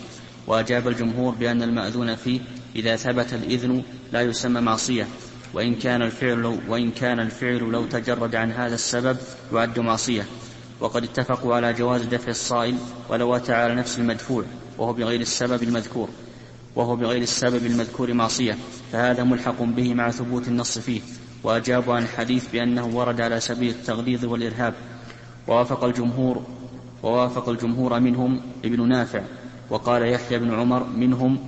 وأجاب 0.51 0.89
الجمهور 0.89 1.35
بأن 1.35 1.63
المأذون 1.63 2.15
فيه 2.15 2.41
إذا 2.77 2.97
ثبت 2.97 3.33
الإذن 3.33 3.83
لا 4.13 4.23
يسمى 4.23 4.61
معصية 4.61 5.07
وإن 5.55 5.75
كان 5.75 6.03
الفعل 6.03 6.59
وإن 6.69 6.91
كان 6.91 7.21
الفعل 7.21 7.59
لو 7.59 7.87
تجرد 7.87 8.35
عن 8.35 8.53
هذا 8.53 8.75
السبب 8.75 9.17
يعد 9.53 9.79
معصية. 9.79 10.27
وقد 10.81 11.05
اتفقوا 11.05 11.55
على 11.55 11.73
جواز 11.73 12.03
دفع 12.03 12.31
الصائل 12.31 12.75
ولو 13.09 13.37
أتى 13.37 13.53
على 13.53 13.75
نفس 13.75 13.99
المدفوع 13.99 14.45
وهو 14.79 14.93
بغير 14.93 15.21
السبب 15.21 15.63
المذكور 15.63 16.09
وهو 16.77 16.97
بغير 16.97 17.23
السبب 17.23 17.67
المذكور 17.67 18.13
معصية. 18.13 18.59
فهذا 18.93 19.25
ملحق 19.25 19.63
به 19.63 19.95
مع 19.95 20.11
ثبوت 20.11 20.49
النص 20.49 20.79
فيه. 20.79 21.01
وأجابوا 21.43 21.95
عن 21.95 22.03
الحديث 22.03 22.45
بأنه 22.53 22.87
ورد 22.87 23.21
على 23.21 23.41
سبيل 23.41 23.71
التغليظ 23.71 24.25
والإرهاب. 24.25 24.75
ووافق 25.49 25.85
الجمهور 25.85 26.43
ووافق 27.03 27.49
الجمهور 27.49 28.01
منهم 28.01 28.41
ابن 28.65 28.89
نافع. 28.89 29.23
وقال 29.71 30.09
يحيى 30.09 30.39
بن 30.39 30.55
عمر 30.55 30.85
منهم 30.85 31.39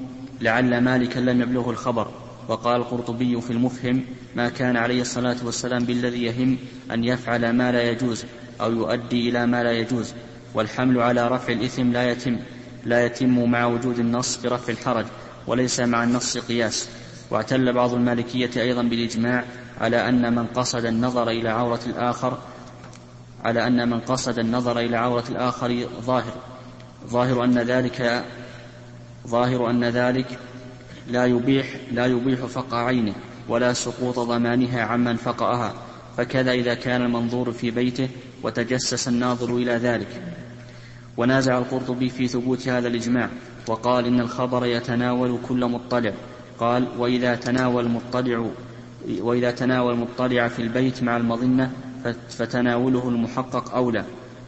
لعل 0.40 0.80
مالكا 0.80 1.18
لم 1.20 1.42
يبلغه 1.42 1.70
الخبر 1.70 2.08
وقال 2.48 2.80
القرطبي 2.80 3.40
في 3.40 3.50
المفهم 3.50 4.04
ما 4.36 4.48
كان 4.48 4.76
عليه 4.76 5.00
الصلاة 5.00 5.36
والسلام 5.44 5.84
بالذي 5.84 6.22
يهم 6.22 6.58
أن 6.90 7.04
يفعل 7.04 7.50
ما 7.50 7.72
لا 7.72 7.82
يجوز 7.90 8.24
أو 8.60 8.72
يؤدي 8.72 9.28
إلى 9.28 9.46
ما 9.46 9.62
لا 9.62 9.72
يجوز 9.72 10.14
والحمل 10.54 11.00
على 11.00 11.28
رفع 11.28 11.52
الإثم 11.52 11.92
لا 11.92 12.10
يتم 12.10 12.38
لا 12.84 13.06
يتم 13.06 13.50
مع 13.50 13.66
وجود 13.66 13.98
النص 13.98 14.36
برفع 14.36 14.72
الحرج 14.72 15.06
وليس 15.46 15.80
مع 15.80 16.04
النص 16.04 16.38
قياس. 16.38 16.88
واعتل 17.30 17.72
بعض 17.72 17.94
المالكية 17.94 18.62
أيضا 18.62 18.82
بالإجماع 18.82 19.44
على 19.80 20.08
أن 20.08 20.34
من 20.34 20.46
قصد 20.46 20.84
النظر 20.84 21.30
إلى 21.30 21.48
عورة 21.48 21.80
الآخر 21.86 22.38
على 23.44 23.66
أن 23.66 23.90
من 23.90 24.00
قصد 24.00 24.38
النظر 24.38 24.78
إلى 24.78 24.96
عورة 24.96 25.24
الآخر 25.28 25.86
ظاهر. 26.00 26.51
ظاهر 27.06 27.44
أن 27.44 27.58
ذلك 27.58 28.24
ظاهر 29.26 29.70
أن 29.70 29.84
ذلك 29.84 30.38
لا 31.10 31.26
يبيح 31.26 31.66
لا 31.92 32.06
يبيح 32.06 32.40
فقع 32.40 32.86
عينه 32.86 33.14
ولا 33.48 33.72
سقوط 33.72 34.18
ضمانها 34.18 34.82
عمن 34.82 35.16
فقأها 35.16 35.74
فكذا 36.16 36.52
إذا 36.52 36.74
كان 36.74 37.02
المنظور 37.02 37.52
في 37.52 37.70
بيته 37.70 38.08
وتجسس 38.42 39.08
الناظر 39.08 39.56
إلى 39.56 39.72
ذلك. 39.72 40.22
ونازع 41.16 41.58
القرطبي 41.58 42.08
في 42.08 42.28
ثبوت 42.28 42.68
هذا 42.68 42.88
الإجماع 42.88 43.28
وقال 43.68 44.06
إن 44.06 44.20
الخبر 44.20 44.66
يتناول 44.66 45.38
كل 45.48 45.64
مطلع. 45.64 46.12
قال 46.58 46.88
وإذا 46.98 47.34
تناول 47.34 47.86
المطلع 47.86 48.46
وإذا 49.20 49.50
تناول 49.50 49.94
المطلع 49.94 50.48
في 50.48 50.62
البيت 50.62 51.02
مع 51.02 51.16
المظنة 51.16 51.70
فتناوله 52.28 53.08
المحقق 53.08 53.74
أولى. 53.74 54.04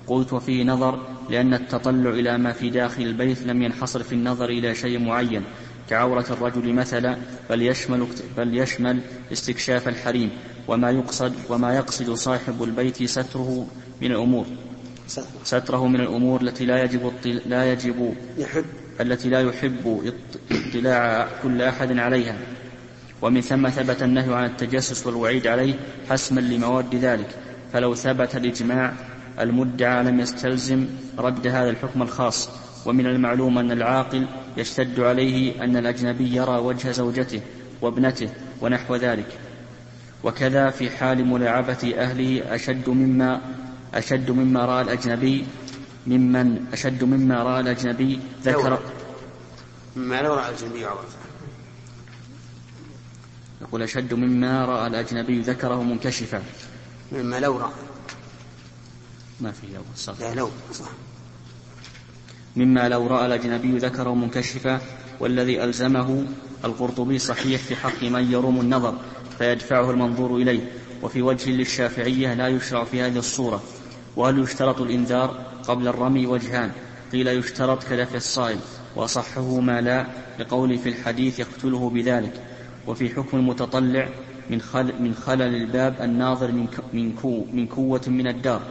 قلت 0.07 0.33
وفيه 0.33 0.65
نظر 0.65 1.07
لأن 1.31 1.55
التطلع 1.55 2.11
إلى 2.11 2.39
ما 2.39 2.53
في 2.53 2.71
داخل 2.71 3.03
البيت 3.03 3.43
لم 3.43 3.63
ينحصر 3.63 4.03
في 4.03 4.13
النظر 4.13 4.49
إلى 4.49 4.75
شيء 4.75 4.99
معين. 4.99 5.43
كعورة 5.91 6.27
الرجل 6.31 6.73
مثلا 6.73 7.17
بل 7.51 7.63
يشمل 7.63 8.07
بل 8.37 8.59
يشمل 8.59 9.01
استكشاف 9.33 9.89
الحريم. 9.89 10.31
وما 10.69 10.91
يقصد 10.91 11.33
وما 11.49 11.77
يقصد 11.77 12.15
صاحب 12.15 12.63
البيت 12.63 13.03
ستره 13.03 13.67
من 14.03 14.11
الأمور. 14.11 14.47
ستره. 15.45 15.87
من 15.87 16.01
الأمور 16.01 16.41
التي 16.43 16.65
لا 16.65 16.85
يجب 16.85 17.13
لا 17.47 17.73
يجب 17.73 18.15
يحب. 18.39 18.65
التي 19.01 19.29
لا 19.29 19.41
يحب 19.41 20.13
اطلاع 20.53 21.29
كل 21.43 21.63
أحد 21.63 21.99
عليها. 21.99 22.37
ومن 23.23 23.41
ثم 23.41 23.69
ثبت 23.69 24.03
النهي 24.03 24.35
عن 24.35 24.45
التجسس 24.45 25.07
والوعيد 25.07 25.47
عليه 25.47 25.75
حسما 26.11 26.41
لمواد 26.41 26.95
ذلك. 26.95 27.29
فلو 27.73 27.95
ثبت 27.95 28.37
الإجماع 28.37 28.93
المدعى 29.41 30.05
لم 30.05 30.21
يستلزم 30.21 30.87
رد 31.19 31.47
هذا 31.47 31.71
الحكم 31.71 32.03
الخاص 32.03 32.49
ومن 32.87 33.07
المعلوم 33.07 33.59
أن 33.59 33.73
العاقل 33.73 34.27
يشتد 34.57 35.01
عليه 35.01 35.65
أن 35.65 35.77
الأجنبي 35.77 36.37
يرى 36.37 36.59
وجه 36.59 36.91
زوجته 36.91 37.41
وابنته 37.83 38.29
ونحو 38.61 38.97
ذلك. 38.97 39.39
وكذا 40.25 40.71
في 40.71 40.91
حال 40.91 41.27
ملاعبة 41.27 41.95
أهله 41.99 42.55
أشد 42.55 42.89
مما 42.89 43.41
أشد 43.95 44.31
مما 44.31 44.65
رأى 44.65 44.83
الأجنبي 44.83 45.47
ممن 46.07 46.67
أشد 46.73 47.05
مما 47.05 47.43
رأى 47.43 47.61
الأجنبي 47.61 48.21
ذكر. 48.45 48.79
مما 49.97 50.23
لو 50.23 50.35
رأى 50.35 50.49
الأجنبي 50.49 50.85
عورته 50.85 51.25
يقول 53.63 53.83
أشد 53.83 54.15
مما 54.15 54.65
رأى 54.65 54.87
الأجنبي 54.87 55.41
ذكره 55.41 55.83
منكشفا. 55.83 56.43
مما 57.13 57.41
لو 57.41 57.59
رأى. 57.59 57.84
ما 59.45 59.53
في 59.53 59.67
لو 59.75 59.83
صح 59.97 60.21
لا 60.21 60.35
لو 60.35 60.51
صح. 60.73 60.89
مما 62.57 62.89
لو 62.89 63.07
رأى 63.07 63.27
الأجنبي 63.27 63.79
ذكره 63.79 64.15
منكشفا 64.15 64.81
والذي 65.21 65.65
ألزمه 65.65 66.25
القرطبي 66.65 67.19
صحيح 67.19 67.61
في 67.61 67.77
حق 67.77 68.03
من 68.03 68.33
يروم 68.33 68.61
النظر 68.61 68.95
فيدفعه 69.39 69.91
المنظور 69.91 70.37
إليه. 70.37 70.61
وفي 71.03 71.23
وجه 71.23 71.51
للشافعية 71.51 72.35
لا 72.35 72.49
يشرع 72.49 72.85
في 72.85 73.03
هذه 73.03 73.19
الصورة. 73.19 73.63
وهل 74.17 74.43
يشترط 74.43 74.81
الإنذار 74.81 75.45
قبل 75.69 75.89
الرمي 75.89 76.27
وجهان؟ 76.27 76.71
قيل 77.13 77.27
يشترط 77.27 77.85
كدفع 77.85 78.17
الصائم. 78.17 78.61
وأصحه 78.97 79.61
ما 79.61 79.81
لا 79.81 80.07
لقول 80.39 80.79
في 80.79 80.89
الحديث 80.89 81.39
يقتله 81.39 81.91
بذلك. 81.91 82.33
وفي 82.87 83.09
حكم 83.09 83.37
المتطلع 83.39 84.09
من, 84.51 84.61
خل 84.61 85.03
من 85.03 85.15
خلل 85.15 85.55
الباب 85.55 85.97
الناظر 86.03 86.53
من, 86.53 86.67
من, 86.93 87.13
كو 87.13 87.45
من 87.53 87.67
كوة 87.67 88.03
من 88.07 88.27
الدار. 88.27 88.63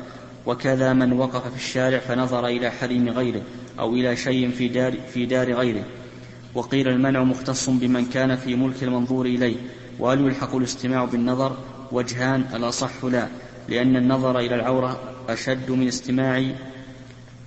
وكذا 0.46 0.94
من 0.94 1.14
وقف 1.14 1.48
في 1.48 1.56
الشارع 1.56 2.00
فنظر 2.00 2.48
إلى 2.48 2.70
حريم 2.70 3.10
غيره 3.10 3.42
أو 3.80 3.94
إلى 3.94 4.16
شيء 4.16 4.52
في 4.52 4.68
دار, 4.68 4.94
في 5.14 5.26
دار 5.26 5.54
غيره. 5.54 5.84
وقيل 6.56 6.88
المنع 6.88 7.24
مختص 7.24 7.70
بمن 7.70 8.06
كان 8.06 8.36
في 8.36 8.56
ملك 8.56 8.84
المنظور 8.84 9.26
إليه 9.26 9.56
وهل 10.00 10.22
يلحق 10.22 10.56
الاستماع 10.56 11.06
بالنظر 11.06 11.58
وجهان 11.92 12.46
الأصح 12.54 13.04
لا 13.04 13.28
لأن 13.70 13.96
النظر 13.96 14.40
إلى 14.40 14.56
العورة 14.56 15.00
أشد 15.30 15.72
من 15.72 15.88
استماع 15.88 16.44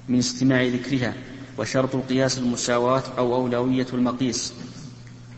من 0.09 0.19
استماع 0.19 0.63
ذكرها 0.63 1.15
وشرط 1.59 1.95
القياس 1.95 2.39
المساواة 2.39 3.03
أو 3.19 3.35
أولوية 3.35 3.87
المقيس. 3.93 4.55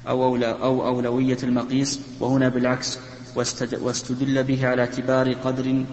أو, 0.08 0.24
أولى 0.24 0.46
أو 0.46 0.86
أولوية 0.86 1.38
المقيس 1.42 2.00
وهنا 2.20 2.48
بالعكس 2.48 2.98
واستدل 3.82 4.44
به 4.44 4.66
على 4.66 4.82
اعتبار 4.82 5.32
قدر 5.32 5.84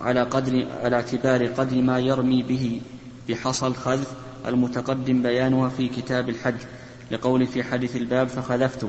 على 0.00 0.22
قدر 0.22 0.66
على 0.82 0.96
اعتبار 0.96 1.46
قدر 1.46 1.82
ما 1.82 1.98
يرمي 1.98 2.42
به 2.42 2.80
بحصى 3.28 3.66
الخذف 3.66 4.12
المتقدم 4.46 5.22
بيانها 5.22 5.68
في 5.68 5.88
كتاب 5.88 6.28
الحج 6.28 6.58
لقول 7.10 7.46
في 7.46 7.62
حديث 7.62 7.96
الباب 7.96 8.28
فخذفته 8.28 8.88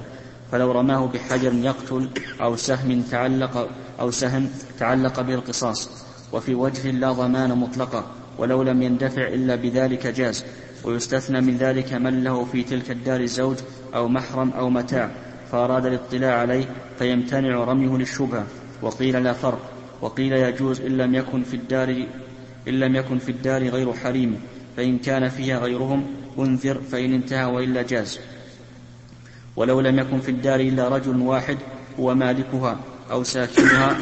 فلو 0.52 0.72
رماه 0.72 1.08
بحجر 1.08 1.54
يقتل 1.54 2.10
أو 2.42 2.56
سهم 2.56 3.02
تعلق 3.02 3.70
أو 4.00 4.12
سهم 4.12 4.50
تعلق 4.80 5.22
به 5.22 5.34
القصاص 5.34 5.90
وفي 6.34 6.56
وجه 6.56 6.92
لا 6.92 7.12
ضمان 7.12 7.58
مطلقا 7.58 8.06
ولو 8.38 8.64
لم 8.64 8.82
يندفع 8.82 9.28
إلا 9.28 9.56
بذلك 9.56 10.08
جاز 10.08 10.46
ويستثنى 10.84 11.42
من 11.42 11.58
ذلك 11.58 11.94
من 11.94 12.24
له 12.24 12.46
في 12.46 12.64
تلك 12.64 12.92
الدار 12.92 13.26
زوج 13.26 13.58
أو 13.96 14.08
محرم 14.08 14.50
أو 14.50 14.70
متاع 14.70 15.12
فأراد 15.52 15.86
الاطلاع 15.86 16.40
عليه 16.40 16.66
فيمتنع 17.00 17.64
رميه 17.64 17.98
للشبهة 17.98 18.46
وقيل 18.82 19.24
لا 19.24 19.34
فرق. 19.34 19.77
وقيل 20.02 20.34
يجوز 20.34 20.82
إن 20.82 20.98
لم 20.98 21.16
يكن 21.16 21.44
في 21.44 21.54
الدار 21.54 22.06
إن 22.68 22.80
لم 22.80 22.96
يكن 22.96 23.20
في 23.20 23.32
الدار 23.32 23.68
غير 23.68 23.94
حريم 23.94 24.40
فإن 24.78 24.98
كان 24.98 25.30
فيها 25.30 25.60
غيرهم 25.60 26.06
انذر 26.40 26.82
فإن 26.92 27.14
انتهى 27.14 27.46
وإلا 27.46 27.82
جاز. 27.82 28.20
ولو 29.56 29.82
لم 29.82 30.00
يكن 30.00 30.20
في 30.20 30.32
الدار 30.32 30.60
إلا 30.60 30.88
رجل 30.88 31.18
واحد 31.22 31.58
هو 32.00 32.16
مالكها 32.16 32.80
أو 33.12 33.24
ساكنها 33.24 33.98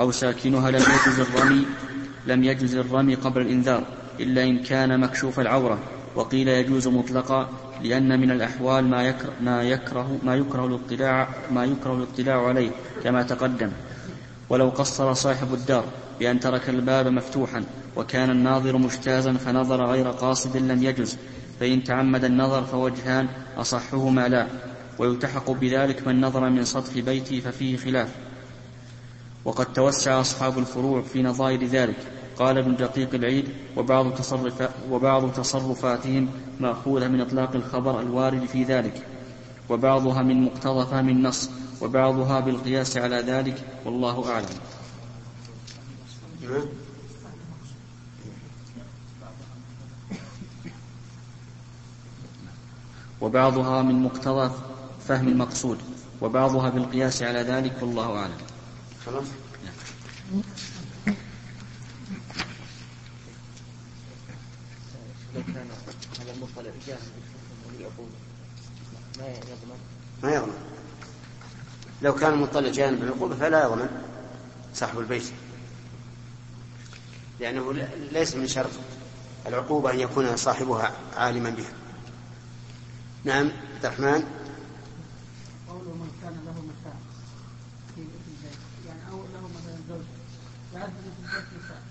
أو 0.00 0.10
ساكنها 0.10 0.70
لم 0.70 0.82
يجز 0.82 1.20
الرمي 1.20 1.66
لم 2.26 2.44
يجز 2.44 2.74
الرمي 2.74 3.14
قبل 3.14 3.40
الإنذار 3.40 3.84
إلا 4.20 4.44
إن 4.44 4.58
كان 4.58 5.00
مكشوف 5.00 5.40
العورة. 5.40 5.78
وقيل 6.14 6.48
يجوز 6.48 6.88
مطلقا 6.88 7.48
لأن 7.82 8.20
من 8.20 8.30
الأحوال 8.30 8.84
ما 9.40 9.62
يكره 9.62 10.18
ما 10.22 10.36
يكره 10.36 10.66
الاطلاع 10.66 11.28
ما 11.52 11.64
يكره 11.64 11.94
الاطلاع 11.96 12.46
عليه 12.46 12.70
كما 13.04 13.22
تقدم. 13.22 13.70
ولو 14.54 14.68
قصر 14.68 15.14
صاحب 15.14 15.54
الدار 15.54 15.84
بأن 16.20 16.40
ترك 16.40 16.68
الباب 16.68 17.06
مفتوحا 17.06 17.64
وكان 17.96 18.30
الناظر 18.30 18.78
مجتازا 18.78 19.32
فنظر 19.32 19.86
غير 19.86 20.10
قاصد 20.10 20.56
لم 20.56 20.82
يجز 20.82 21.16
فإن 21.60 21.84
تعمد 21.84 22.24
النظر 22.24 22.62
فوجهان 22.64 23.28
أصحهما 23.56 24.28
لا 24.28 24.46
ويلتحق 24.98 25.50
بذلك 25.50 26.06
من 26.06 26.20
نظر 26.20 26.50
من 26.50 26.64
سطح 26.64 26.98
بيته 26.98 27.40
ففيه 27.40 27.76
خلاف. 27.76 28.08
وقد 29.44 29.72
توسع 29.72 30.20
أصحاب 30.20 30.58
الفروع 30.58 31.02
في 31.02 31.22
نظائر 31.22 31.64
ذلك. 31.64 31.96
قال 32.38 32.58
ابن 32.58 32.76
دقيق 32.76 33.14
العيد 33.14 33.48
وبعض, 33.76 34.14
تصرف 34.14 34.68
وبعض 34.90 35.32
تصرفاتهم 35.32 36.28
مأخوذة 36.60 37.08
من 37.08 37.20
إطلاق 37.20 37.54
الخبر 37.54 38.00
الوارد 38.00 38.44
في 38.44 38.64
ذلك 38.64 39.06
وبعضها 39.68 40.22
من 40.22 40.42
مقتضى 40.42 40.86
فهم 40.90 41.08
النص 41.08 41.50
وبعضها 41.84 42.40
بالقياس 42.40 42.96
على 42.96 43.16
ذلك 43.16 43.64
والله 43.84 44.30
أعلم. 44.30 44.58
وبعضها 53.20 53.82
من 53.82 54.02
مقتضى 54.02 54.54
فهم 55.08 55.28
المقصود 55.28 55.78
وبعضها 56.20 56.70
بالقياس 56.70 57.22
على 57.22 57.38
ذلك 57.42 57.76
والله 57.82 58.16
أعلم. 58.18 58.36
خلاص 59.06 59.24
لو 65.34 65.42
كان 65.42 65.66
هذا 66.20 66.32
المطلع 66.32 66.70
ما 69.18 69.26
يضمن 69.28 69.78
ما 70.22 70.34
يضمن 70.34 70.58
لو 72.04 72.14
كان 72.14 72.32
المطلع 72.32 72.68
جانب 72.68 73.02
العقوبة 73.02 73.36
فلا 73.36 73.64
يضمن 73.64 73.88
صاحب 74.74 74.98
البيت. 74.98 75.32
لأنه 77.40 77.72
ليس 78.12 78.36
من 78.36 78.48
شرط 78.48 78.70
العقوبة 79.46 79.90
أن 79.90 80.00
يكون 80.00 80.36
صاحبها 80.36 80.92
عالما 81.16 81.50
بها. 81.50 81.72
نعم 83.24 83.50
عبد 83.74 83.84
الرحمن. 83.84 84.24
قوله 85.68 85.94
من 85.94 86.10
كان 86.22 86.32
له 86.46 86.52
متاع 86.52 86.94
في 87.94 88.00
البيت 88.00 88.56
يعني 88.86 89.00
أو 89.12 89.16
له 89.16 89.48
مثلا 89.48 89.76
زوج. 89.88 90.04
يعد 90.74 90.90
في 90.90 91.08
البيت 91.08 91.64
نساء 91.64 91.82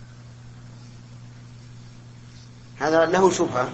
هذا 2.80 3.06
له 3.06 3.32
شبهة 3.32 3.70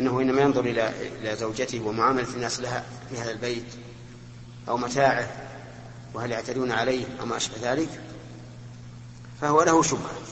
أنه 0.00 0.20
إنما 0.20 0.40
ينظر 0.40 0.60
إلى 0.60 1.08
إلى 1.20 1.36
زوجته 1.36 1.80
ومعاملة 1.80 2.34
الناس 2.34 2.60
لها 2.60 2.84
في 3.10 3.18
هذا 3.18 3.30
البيت. 3.30 3.64
أو 4.68 4.76
متاعه 4.76 5.28
وهل 6.14 6.30
يعتدون 6.30 6.72
عليه 6.72 7.04
أو 7.20 7.26
ما 7.26 7.36
أشبه 7.36 7.72
ذلك 7.72 8.00
فهو 9.40 9.62
له 9.62 9.82
شبهة. 9.82 10.22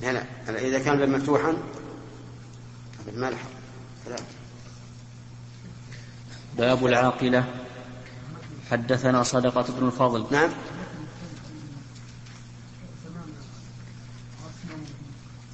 لا 0.00 0.12
لا 0.12 0.24
إذا 0.48 0.78
كان 0.78 0.94
الباب 0.94 1.08
مفتوحا 1.08 1.56
ما 3.14 3.36
باب 6.58 6.86
العاقلة. 6.86 7.44
حدثنا 8.70 9.22
صدقة 9.22 9.64
بن 9.78 9.86
الفضل. 9.86 10.26
نعم. 10.30 10.50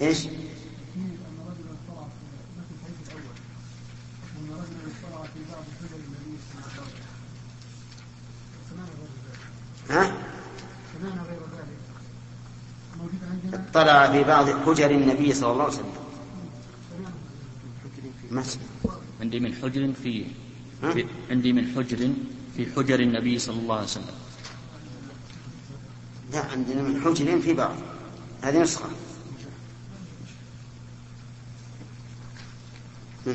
إيش؟ 0.07 0.27
ها؟ 9.90 10.12
اطلع 13.55 14.12
في 14.12 14.25
بعض 14.25 14.51
حجر 14.51 14.90
النبي 14.90 15.35
صلى 15.35 15.53
الله 15.53 15.64
عليه 15.64 15.75
وسلم. 15.75 15.92
عندي 19.21 19.40
من 19.40 19.55
حجر 19.55 19.92
في, 20.03 20.25
في 20.92 21.07
عندي 21.31 21.53
من 21.53 21.73
حجر 21.77 22.11
في 22.57 22.66
حجر 22.77 23.01
النبي 23.01 23.38
صلى 23.38 23.59
الله 23.59 23.75
عليه 23.75 23.85
وسلم. 23.85 24.16
لا 26.33 26.40
عندنا 26.40 26.83
من 26.83 27.01
حجر 27.01 27.40
في 27.40 27.55
بعض. 27.55 27.77
هذه 28.42 28.62
نسخة. 28.62 28.88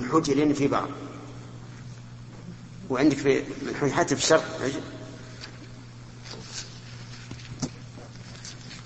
من 0.01 0.09
حجر 0.11 0.53
في 0.53 0.67
بعض. 0.67 0.87
وعندك 2.89 3.17
في 3.17 3.43
من 3.61 3.75
حجر 3.75 3.93
حتى 3.93 4.15
في 4.15 4.23
الشرق 4.23 4.71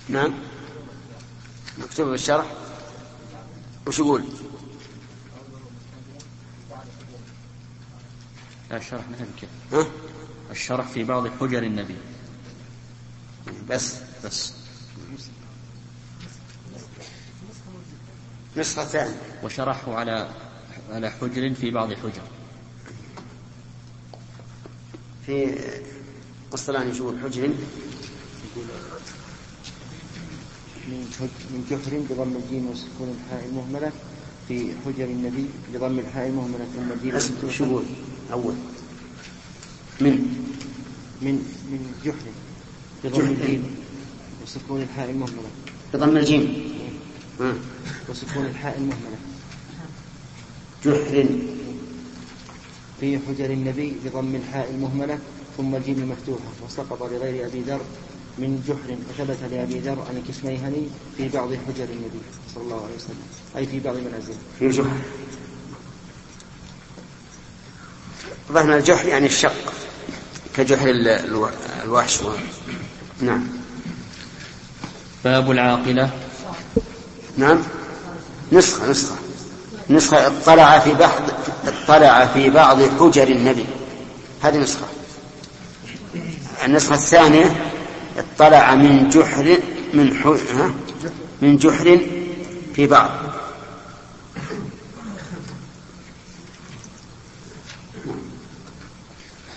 نعم. 0.08 0.34
مكتوب 1.78 2.08
بالشرح 2.08 2.54
وش 3.86 3.98
يقول؟ 3.98 4.24
لا 8.70 8.76
الشرح 8.76 9.08
مثل 9.08 9.26
كذا 9.40 9.80
ها؟ 9.80 9.86
الشرح 10.50 10.88
في 10.88 11.04
بعض 11.04 11.28
حجر 11.28 11.62
النبي. 11.62 11.96
بس. 13.68 13.94
بس. 14.24 14.52
نسخة 18.56 18.84
ثانية. 18.84 19.40
وشرحه 19.42 19.94
على 19.94 20.30
على 20.90 21.10
حجر 21.10 21.54
في 21.54 21.70
بعض 21.70 21.92
حجر 21.92 22.22
في 25.26 25.58
الصلاة 26.54 26.92
شو 26.92 27.12
حجر 27.22 27.50
من 31.50 31.66
جحر 31.70 31.98
بضم 32.10 32.36
الجيم 32.36 32.70
وسكون 32.70 33.16
الحاء 33.18 33.44
المهملة 33.48 33.92
في 34.48 34.72
حجر 34.86 35.04
النبي 35.04 35.46
بضم 35.74 35.98
الحاء 35.98 36.26
المهملة 36.28 36.64
ثم 36.76 36.92
الجيم 36.92 37.14
يقول 37.68 37.84
أول؟ 38.32 38.54
من 40.00 40.12
من. 41.22 41.34
من 41.70 41.94
جحر 42.04 42.26
بضم. 43.04 43.20
الجيم 43.26 43.74
وسكون 44.42 44.82
الحاء 44.82 45.10
المهملة 45.10 45.50
بضم 45.94 46.16
الجيم. 46.16 46.72
ها. 47.40 47.54
وسكون 48.08 48.46
الحاء 48.46 48.76
المهملة 48.78 49.16
جحر 50.86 51.26
في 53.00 53.18
حجر 53.28 53.50
النبي 53.50 53.92
بضم 54.04 54.34
الحاء 54.34 54.70
المهملة 54.70 55.18
ثم 55.56 55.74
الجيم 55.74 56.10
مفتوحة 56.10 56.44
وسقط 56.66 57.02
لغير 57.02 57.46
أبي 57.46 57.60
ذر 57.60 57.80
من 58.38 58.62
جحر 58.68 58.96
وثبت 59.10 59.52
لأبي 59.52 59.78
ذر 59.80 59.98
عن 60.10 60.16
الكسميهني 60.16 60.86
في 61.16 61.28
بعض 61.28 61.48
حجر 61.48 61.84
النبي 61.84 62.20
صلى 62.54 62.64
الله 62.64 62.84
عليه 62.84 62.94
وسلم. 62.96 63.22
أي 63.56 63.66
في 63.66 63.80
بعض 63.80 63.96
منازله 63.96 64.36
في 64.58 64.68
جحر. 64.68 64.96
ظهر 68.52 68.76
الجحر 68.76 69.08
يعني 69.08 69.26
الشق 69.26 69.72
كجحر 70.56 70.90
ال- 70.90 71.08
الو- 71.08 71.50
الوحش 71.84 72.22
و... 72.22 72.32
نعم. 73.20 73.46
باب 75.24 75.50
العاقلة. 75.50 76.10
نعم. 77.36 77.58
نسخة 78.52 78.90
نسخة. 78.90 79.16
نسخة 79.90 80.26
اطلع 80.26 80.78
في 80.78 80.94
بعض 80.94 81.22
اطلع 81.66 82.26
في 82.26 82.50
بعض 82.50 82.82
حجر 82.82 83.28
النبي. 83.28 83.66
هذه 84.42 84.58
نسخة. 84.58 84.86
النسخة 86.64 86.94
الثانية 86.94 87.56
اطلع 88.18 88.74
من 88.74 89.08
جحر 89.08 89.58
من. 89.94 90.16
ها؟ 90.54 90.70
من 91.42 91.56
جحر 91.56 92.00
في 92.74 92.86
بعض. 92.86 93.10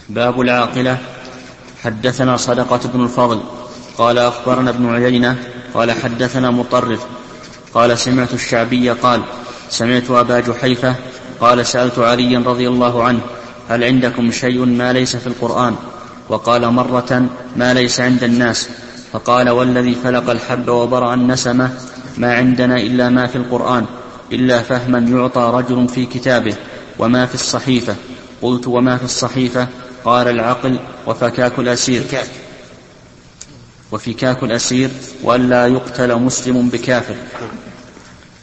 باب 0.09 0.41
العاقلة. 0.41 0.97
حدثنا 1.83 2.37
صدقة 2.37 2.89
بن 2.93 3.03
الفضل. 3.03 3.43
قال 3.97 4.17
أخبرنا 4.17 4.69
ابن 4.69 4.95
عيينة 4.95 5.43
قال 5.73 5.91
حدثنا 5.91 6.51
مطرف. 6.51 7.05
قال 7.73 7.99
سمعت 7.99 8.33
الشعبي 8.33 8.89
قال 8.89 9.23
سمعت 9.69 10.12
أبا 10.12 10.39
جحيفة 10.39 10.95
قال 11.41 11.65
سألت 11.65 11.99
عليا 11.99 12.39
رضي 12.39 12.67
الله 12.67 13.03
عنه 13.03 13.19
هل 13.69 13.84
عندكم 13.84 14.32
شيء 14.32 14.65
ما 14.65 14.93
ليس 14.93 15.15
في 15.15 15.27
القرآن؟ 15.27 15.75
وقال 16.29 16.69
مرة 16.69 17.25
ما 17.55 17.73
ليس 17.73 17.99
عند 17.99 18.23
الناس. 18.23 18.69
فقال 19.13 19.49
والذي 19.49 19.95
فلق 19.95 20.29
الحب 20.29 20.69
وبرأ 20.69 21.13
النسمة 21.13 21.71
ما 22.17 22.34
عندنا 22.34 22.77
إلا 22.77 23.10
ما 23.10 23.27
في 23.27 23.36
القرآن 23.36 23.86
إلا 24.32 24.62
فهما 24.62 24.99
يعطى 24.99 25.51
رجل 25.55 25.88
في 25.88 26.05
كتابه 26.05 26.55
وما 26.99 27.25
في 27.25 27.36
الصحيفة. 27.36 27.95
قلت 28.41 28.67
وما 28.67 28.97
في 28.97 29.03
الصحيفة؟ 29.03 29.67
قال 30.05 30.27
العقل 30.27 30.79
وفكاك 31.08 31.60
الأسير. 31.60 32.03
وفكاك 33.91 34.43
الأسير 34.43 34.89
وألا 35.23 35.67
يقتل 35.67 36.15
مسلم 36.15 36.69
بكافر. 36.69 37.15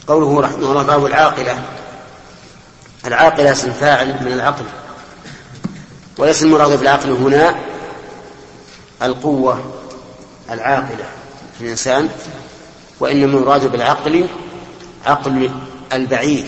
قوله 0.07 0.41
رحمه 0.41 0.71
الله 0.71 0.83
باب 0.83 1.05
العاقلة. 1.05 1.63
العاقلة 3.05 3.51
اسم 3.51 3.71
فاعل 3.71 4.07
من 4.07 4.31
العقل. 4.31 4.65
وليس 6.17 6.43
المراد 6.43 6.79
بالعقل 6.79 7.11
هنا 7.11 7.55
القوة 9.01 9.73
العاقلة 10.51 11.05
في 11.57 11.65
الإنسان 11.65 12.09
وإنما 12.99 13.25
المراد 13.37 13.71
بالعقل 13.71 14.27
عقل 15.05 15.49
البعير. 15.93 16.47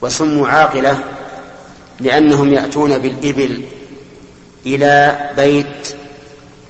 وسموا 0.00 0.48
عاقلة 0.48 1.04
لأنهم 2.00 2.52
يأتون 2.52 2.98
بالإبل 2.98 3.64
إلى 4.66 5.18
بيت 5.36 5.96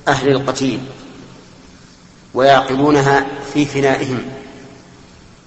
أهل 0.09 0.29
القتيل 0.29 0.81
ويعقلونها 2.35 3.27
في 3.55 3.66
فنائهم. 3.66 4.38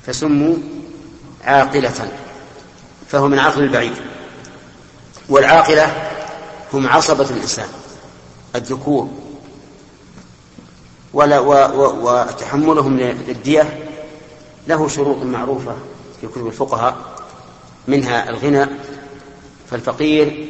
فسموا 0.06 0.56
عاقلة 1.44 2.12
فهو 3.08 3.28
من 3.28 3.40
عقل 3.40 3.64
البعيد. 3.64 3.94
والعاقلة 5.30 6.12
هم 6.74 6.88
عصبة 6.88 7.30
الإنسان 7.30 7.68
الذكور. 8.56 9.10
ولا 11.14 11.40
و 11.40 11.52
و 11.52 12.10
وتحملهم 12.10 12.98
للدية 12.98 13.80
له 14.68 14.88
شروط 14.88 15.24
معروفة 15.24 15.76
في 16.22 16.28
كتب 16.28 16.48
الفقهاء 16.48 16.96
منها 17.88 18.30
الغنى 18.30 18.66
فالفقير 19.72 20.48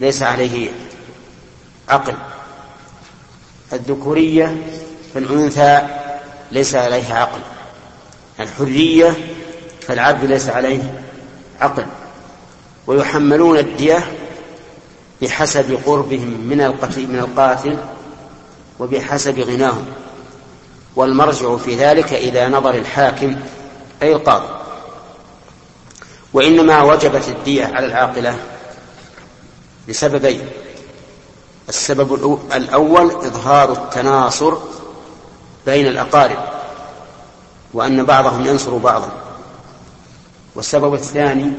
ليس 0.00 0.22
عليه 0.22 0.70
عقل. 1.88 2.14
الذكورية 3.72 4.62
فالأنثى 5.14 5.88
ليس 6.52 6.74
عليها 6.74 7.18
عقل. 7.18 7.40
الحرية 8.40 9.14
فالعبد 9.80 10.24
ليس 10.24 10.48
عليه 10.48 11.02
عقل. 11.60 11.86
ويحملون 12.86 13.58
الدية 13.58 14.12
بحسب 15.22 15.78
قربهم 15.86 16.40
من 16.40 16.60
القتل 16.60 17.06
من 17.06 17.18
القاتل 17.18 17.76
وبحسب 18.78 19.38
غناهم. 19.38 19.84
والمرجع 20.96 21.56
في 21.56 21.74
ذلك 21.74 22.12
إلى 22.12 22.48
نظر 22.48 22.74
الحاكم 22.74 23.36
أي 24.02 24.12
القاضي. 24.12 24.48
وإنما 26.32 26.82
وجبت 26.82 27.28
الدية 27.28 27.64
على 27.66 27.86
العاقلة 27.86 28.38
لسببين 29.88 30.48
السبب 31.68 32.16
الأو- 32.16 32.54
الأول 32.54 33.10
إظهار 33.10 33.72
التناصر 33.72 34.54
بين 35.66 35.86
الأقارب. 35.86 36.59
وأن 37.74 38.04
بعضهم 38.04 38.46
ينصر 38.46 38.76
بعضا. 38.76 39.12
والسبب 40.54 40.94
الثاني 40.94 41.52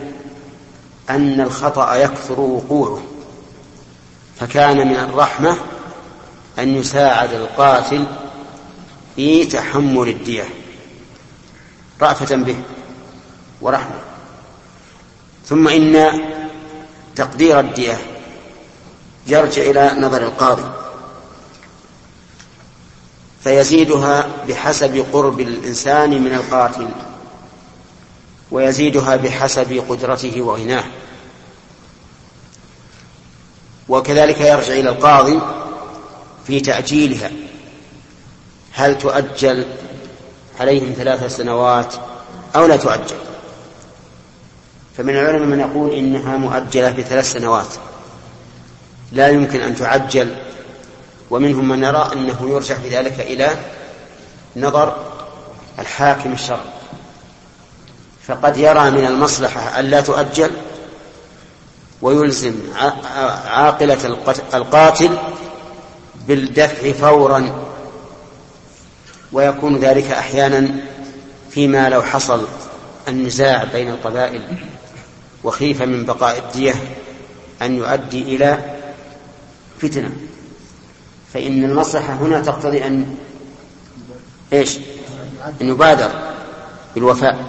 أن 1.10 1.42
الخطأ 1.42 1.96
يكثر 1.96 2.40
وقوعه. 2.40 3.02
فكان 4.40 4.88
من 4.88 4.96
الرحمة 4.96 5.58
أن 6.60 6.76
يساعد 6.76 7.34
القاتل 7.34 8.06
في 9.16 9.46
تحمل 9.46 10.08
الدية. 10.08 10.50
رأفة 12.02 12.36
به 12.36 12.58
ورحمة. 13.62 14.00
ثم 15.46 15.68
إن 15.68 16.22
تقدير 17.16 17.60
الدية 17.60 17.98
يرجع 19.28 19.62
إلى 19.62 19.96
نظر 20.00 20.22
القاضي. 20.22 20.81
فيزيدها 23.44 24.28
بحسب 24.48 25.06
قرب 25.14 25.40
الإنسان 25.40 26.22
من 26.24 26.34
القاتل 26.34 26.88
ويزيدها 28.52 29.16
بحسب 29.16 29.84
قدرته 29.90 30.42
وغناه. 30.42 30.84
وكذلك 33.90 34.42
يرجع 34.42 34.74
إلى 34.74 34.90
القاضي 34.90 35.40
في 36.48 36.60
تأجيلها. 36.60 37.32
هل 38.74 38.98
تؤجل 38.98 39.66
عليهم 40.60 40.94
ثلاث 40.98 41.36
سنوات 41.36 41.94
أو 42.56 42.66
لا 42.66 42.78
تؤجل؟ 42.78 43.16
فمن 44.98 45.10
العلماء 45.10 45.48
من 45.48 45.60
يقول 45.60 45.94
إنها 45.94 46.38
مؤجلة 46.38 46.92
بثلاث 46.92 47.32
سنوات. 47.32 47.74
لا 49.12 49.28
يمكن 49.28 49.62
أن 49.62 49.76
تعجل 49.76 50.36
ومنهم 51.32 51.68
من 51.68 51.84
يرى 51.84 52.10
أنه 52.14 52.50
يرجع 52.50 52.76
بذلك 52.84 53.20
إلى 53.20 53.50
نظر 54.56 54.96
الحاكم 55.80 56.34
الشرعي. 56.34 56.60
فقد 58.28 58.58
يرى 58.58 58.92
من 58.92 59.06
المصلحة 59.06 59.80
ألا 59.80 60.02
تؤجل 60.02 60.52
ويلزم 62.02 62.54
عاقلة 63.46 64.18
القاتل 64.54 65.18
بالدفع 66.28 66.92
فورا 66.92 67.64
ويكون 69.32 69.80
ذلك 69.80 70.12
أحيانا 70.12 70.70
فيما 71.50 71.90
لو 71.90 72.02
حصل 72.02 72.48
النزاع 73.08 73.64
بين 73.64 73.90
القبائل 73.90 74.42
وخيف 75.44 75.82
من 75.82 76.06
بقاء 76.06 76.38
الدية 76.38 76.74
أن 77.62 77.78
يؤدي 77.78 78.36
إلى 78.36 78.76
فتنة. 79.82 80.12
فإن 81.34 81.64
المصلحة 81.64 82.14
هنا 82.14 82.40
تقتضي 82.40 82.86
أن 82.88 83.16
إيش؟ 84.54 84.78
أن 85.62 85.70
يبادر 85.70 86.12
بالوفاء. 86.96 87.46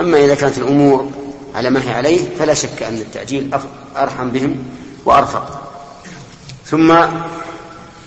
أما 0.00 0.24
إذا 0.24 0.34
كانت 0.34 0.58
الأمور 0.58 1.10
على 1.54 1.70
ما 1.70 1.82
هي 1.82 1.92
عليه 1.94 2.36
فلا 2.38 2.54
شك 2.54 2.82
أن 2.82 2.94
التعجيل 2.94 3.54
أرحم 3.96 4.30
بهم 4.30 4.56
وأرفق. 5.04 5.62
ثم 6.66 6.92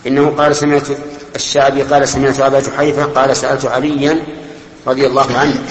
إنه 0.07 0.29
قال 0.29 0.55
سمعت 0.55 0.87
الشعبي 1.35 1.81
قال 1.81 2.07
سمعت 2.07 2.39
أبا 2.39 2.59
جحيفة 2.59 3.03
قال 3.03 3.37
سألت 3.37 3.65
عليا 3.65 4.23
رضي 4.87 5.07
الله 5.07 5.37
عنه 5.37 5.63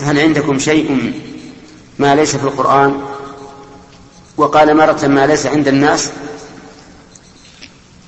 هل 0.00 0.18
عندكم 0.18 0.58
شيء 0.58 1.12
ما 1.98 2.14
ليس 2.14 2.36
في 2.36 2.44
القرآن؟ 2.44 3.00
وقال 4.36 4.76
مرة 4.76 5.06
ما 5.06 5.26
ليس 5.26 5.46
عند 5.46 5.68
الناس 5.68 6.10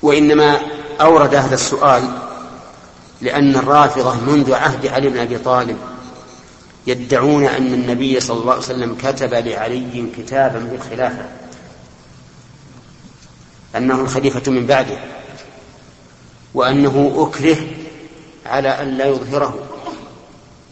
وإنما 0.01 0.59
أورد 1.01 1.35
هذا 1.35 1.55
السؤال 1.55 2.03
لأن 3.21 3.55
الرافضة 3.55 4.15
منذ 4.19 4.53
عهد 4.53 4.87
علي 4.87 5.09
بن 5.09 5.17
أبي 5.17 5.37
طالب 5.37 5.77
يدعون 6.87 7.45
أن 7.45 7.73
النبي 7.73 8.19
صلى 8.19 8.41
الله 8.41 8.51
عليه 8.53 8.63
وسلم 8.63 8.95
كتب 8.95 9.33
لعلي 9.33 10.09
كتابا 10.17 10.59
بالخلافة 10.59 11.25
أنه 13.75 14.01
الخليفة 14.01 14.51
من 14.51 14.65
بعده 14.65 14.97
وأنه 16.53 17.13
أكره 17.17 17.57
على 18.45 18.69
أن 18.69 18.87
لا 18.97 19.05
يظهره 19.05 19.59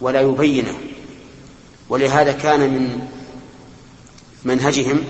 ولا 0.02 0.22
يبينه 0.22 0.74
ولهذا 1.90 2.32
كان 2.32 2.60
من 2.60 3.00
منهجهم 4.46 5.04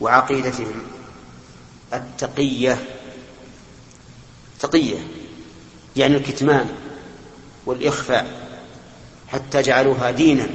وعقيدتهم 0.00 0.82
التقية. 1.96 2.84
تقية 4.60 4.98
يعني 5.96 6.16
الكتمان 6.16 6.68
والإخفاء 7.66 8.48
حتى 9.28 9.62
جعلوها 9.62 10.10
دينا 10.10 10.48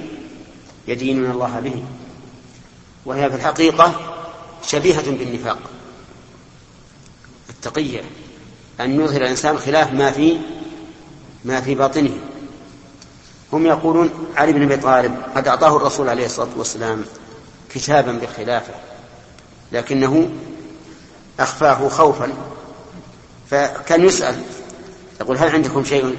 يدينون 0.87 1.31
الله 1.31 1.59
به. 1.59 1.83
وهي 3.05 3.29
في 3.29 3.35
الحقيقة 3.35 4.15
شبيهة 4.67 5.11
بالنفاق. 5.11 5.59
التقية 7.49 8.01
أن 8.79 9.01
يظهر 9.01 9.21
الإنسان 9.21 9.57
خلاف 9.57 9.93
ما 9.93 10.11
في 10.11 10.37
ما 11.45 11.61
في 11.61 11.75
باطنه. 11.75 12.17
هم 13.53 13.65
يقولون 13.65 14.09
علي 14.35 14.53
بن 14.53 14.63
أبي 14.63 14.77
طالب 14.77 15.15
قد 15.35 15.47
أعطاه 15.47 15.77
الرسول 15.77 16.09
عليه 16.09 16.25
الصلاة 16.25 16.49
والسلام 16.57 17.05
كتابا 17.69 18.11
بالخلافة 18.11 18.73
لكنه 19.71 20.29
أخفاه 21.43 21.89
خوفا. 21.89 22.33
فكان 23.49 24.05
يسأل 24.05 24.43
يقول 25.21 25.37
هل 25.37 25.49
عندكم 25.49 25.85
شيء 25.85 26.17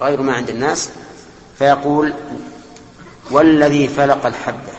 غير 0.00 0.22
ما 0.22 0.34
عند 0.34 0.50
الناس؟ 0.50 0.90
فيقول 1.58 2.14
والذي 3.30 3.88
فلق 3.88 4.26
الحبة 4.26 4.72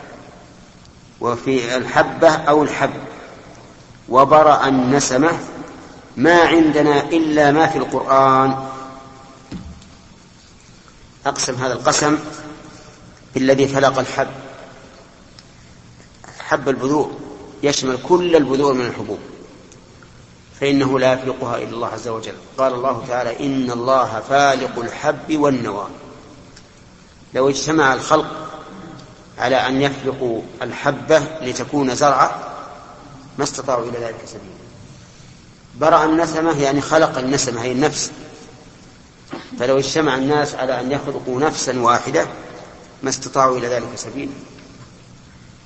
وفي 1.20 1.76
الحبة 1.76 2.28
أو 2.28 2.62
الحب 2.62 2.90
وبرأ 4.08 4.68
النسمة 4.68 5.30
ما 6.16 6.40
عندنا 6.40 7.00
إلا 7.00 7.52
ما 7.52 7.66
في 7.66 7.78
القرآن. 7.78 8.68
أقسم 11.26 11.54
هذا 11.54 11.72
القسم 11.72 12.18
بالذي 13.34 13.68
فلق 13.68 13.98
الحب 13.98 14.28
حب 16.38 16.68
البذور. 16.68 17.29
يشمل 17.62 17.98
كل 18.08 18.36
البذور 18.36 18.72
من 18.72 18.86
الحبوب 18.86 19.18
فإنه 20.60 20.98
لا 20.98 21.12
يفلقها 21.12 21.56
إلا 21.56 21.68
الله 21.68 21.88
عز 21.88 22.08
وجل. 22.08 22.34
قال 22.58 22.74
الله 22.74 23.04
تعالى 23.08 23.46
إن 23.46 23.70
الله 23.70 24.20
فالق 24.28 24.78
الحب 24.78 25.36
والنوى. 25.36 25.86
لو 27.34 27.48
اجتمع 27.48 27.94
الخلق 27.94 28.50
على 29.38 29.56
أن 29.56 29.82
يفلقوا 29.82 30.42
الحبة 30.62 31.22
لتكون 31.42 31.94
زرعا 31.94 32.30
ما 33.38 33.44
استطاعوا 33.44 33.88
إلى 33.88 33.98
ذلك 33.98 34.20
سبيلا. 34.26 34.60
برأ 35.74 36.04
النسمة 36.04 36.62
يعني 36.62 36.80
خلق 36.80 37.18
النسمة 37.18 37.62
هي 37.62 37.72
النفس. 37.72 38.10
فلو 39.58 39.78
اجتمع 39.78 40.14
الناس 40.14 40.54
على 40.54 40.80
أن 40.80 40.92
يخلقوا 40.92 41.40
نفسا 41.40 41.80
واحدة 41.80 42.26
ما 43.02 43.10
استطاعوا 43.10 43.58
إلى 43.58 43.68
ذلك 43.68 43.88
سبيلا. 43.96 44.32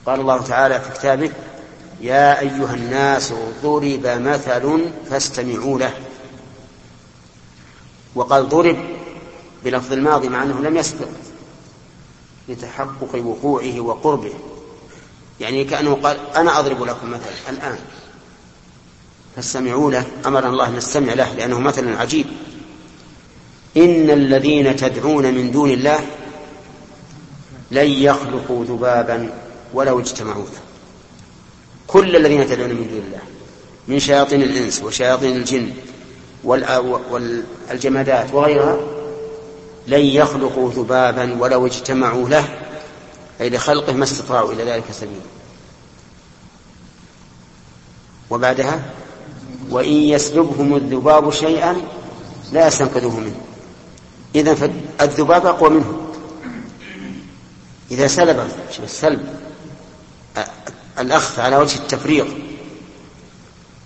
قال 0.07 0.21
الله 0.21 0.43
تعالى 0.43 0.81
في 0.81 0.91
كتابه 0.91 1.31
يا 2.01 2.41
أيها 2.41 2.75
الناس 2.75 3.33
ضرب 3.63 4.07
مثل 4.07 4.91
فاستمعوا 5.11 5.79
له. 5.79 5.93
وقال 8.15 8.49
ضرب 8.49 8.77
بلفظ 9.65 9.93
الماضي 9.93 10.29
مع 10.29 10.43
أنه 10.43 10.61
لم 10.61 10.77
يسبق 10.77 11.09
لتحقق 12.49 13.15
وقوعه 13.15 13.81
وقربه. 13.81 14.33
يعني 15.41 15.65
كأنه 15.65 15.95
قال 15.95 16.17
أنا 16.37 16.59
أضرب 16.59 16.83
لكم 16.83 17.11
مثلا 17.11 17.31
الآن. 17.49 17.79
فاستمعوا 19.37 19.91
له 19.91 20.07
أمر 20.27 20.49
الله 20.49 20.69
أن 20.69 20.77
نستمع 20.77 21.13
له 21.13 21.33
لأنه 21.33 21.61
مثل 21.61 21.97
عجيب. 21.97 22.27
إن 23.77 24.11
الذين 24.11 24.77
تدعون 24.77 25.35
من 25.35 25.51
دون 25.51 25.71
الله 25.71 26.01
لن 27.71 27.87
يخلقوا 27.91 28.65
ذبابا 28.65 29.31
ولو 29.75 30.01
اجتمعوا 30.01 30.45
له 30.45 30.64
كل 31.87 32.17
الذين 32.17 32.47
تدعون 32.47 32.71
من 32.71 32.89
دون 32.89 33.03
الله 33.07 33.21
من 33.89 33.99
شياطين 33.99 34.43
الإنس 34.43 34.83
وشياطين 34.83 35.37
الجن 35.37 35.71
والجمادات 36.45 38.35
وغيرها 38.35 38.79
لن 39.87 40.01
يخلقوا 40.01 40.71
ذبابا 40.71 41.37
ولو 41.41 41.67
اجتمعوا 41.67 42.29
له 42.29 42.49
أي 43.41 43.51
لخلقه 43.51 43.93
ما 43.93 44.05
استطاعوا 44.05 44.53
إلى 44.53 44.65
ذلك 44.65 44.85
سبيلا. 44.93 45.21
وبعدها 48.31 48.83
وإن 49.71 49.93
يسلبهم 49.93 50.77
الذباب 50.77 51.31
شيئا 51.31 51.77
لا 52.53 52.67
يستنقذوه 52.67 53.21
منه. 53.21 53.41
إذا 54.35 54.55
فالذباب 54.55 55.47
أقوى 55.47 55.71
منه 55.71 56.01
إذا 57.91 58.07
سلب 58.07 58.49
السلب 58.83 59.44
الأخذ 60.99 61.41
على 61.41 61.57
وجه 61.57 61.77
التفريغ 61.79 62.27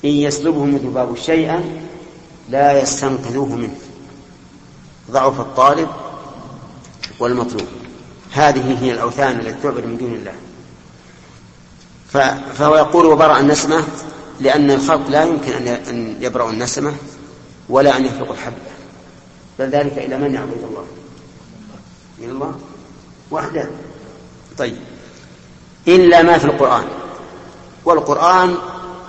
إن 0.04 0.10
يسلبهم 0.10 0.76
الذباب 0.76 1.16
شيئا 1.16 1.64
لا 2.48 2.82
يستنقذوه 2.82 3.56
منه. 3.56 3.78
ضعف 5.10 5.40
الطالب 5.40 5.88
والمطلوب. 7.20 7.68
هذه 8.32 8.84
هي 8.84 8.92
الأوثان 8.92 9.40
التي 9.40 9.62
تعبد 9.62 9.84
من 9.84 9.96
دون 9.96 10.12
الله. 10.14 10.34
فهو 12.54 12.76
يقول 12.76 13.06
وبرأ 13.06 13.40
النسمة 13.40 13.84
لأن 14.40 14.70
الخلق 14.70 15.08
لا 15.08 15.24
يمكن 15.24 15.52
أن 15.68 16.16
يبرأوا 16.20 16.50
النسمة 16.50 16.94
ولا 17.68 17.96
أن 17.96 18.04
يخلقوا 18.04 18.34
الحبة 18.34 18.56
بل 19.58 19.64
ذلك 19.64 19.98
إلى 19.98 20.18
من 20.18 20.34
يعبد 20.34 20.64
الله؟ 20.70 20.86
من 22.18 22.30
الله 22.30 22.58
وحده. 23.30 23.68
طيب. 24.58 24.76
إلا 25.88 26.22
ما 26.22 26.38
في 26.38 26.44
القرآن. 26.44 26.84
والقرآن 27.88 28.54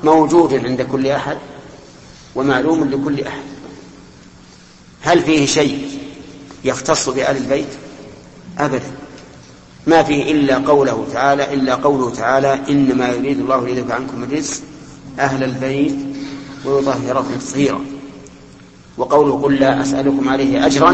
موجود 0.04 0.54
عند 0.66 0.82
كل 0.82 1.08
أحد 1.08 1.38
ومعلوم 2.36 2.84
لكل 2.84 3.28
أحد. 3.28 3.44
هل 5.02 5.22
فيه 5.22 5.46
شيء 5.46 6.00
يختص 6.64 7.10
بآل 7.10 7.38
البيت؟ 7.38 7.68
أبدا. 8.58 8.92
ما 9.88 10.04
فيه 10.04 10.32
إلا 10.32 10.58
قوله 10.58 11.06
تعالى 11.14 11.54
إلا 11.54 11.76
قوله 11.76 12.10
تعالى 12.10 12.60
إنما 12.70 13.10
يريد 13.10 13.40
الله 13.40 13.66
ليذهب 13.66 13.92
عنكم 13.92 14.24
الرزق 14.24 14.62
أهل 15.20 15.44
البيت 15.44 15.96
ويطهركم 16.66 17.36
تطهيرا. 17.36 17.82
وقوله 18.98 19.42
قل 19.44 19.56
لا 19.56 19.82
أسألكم 19.82 20.30
عليه 20.30 20.66
أجرا 20.66 20.92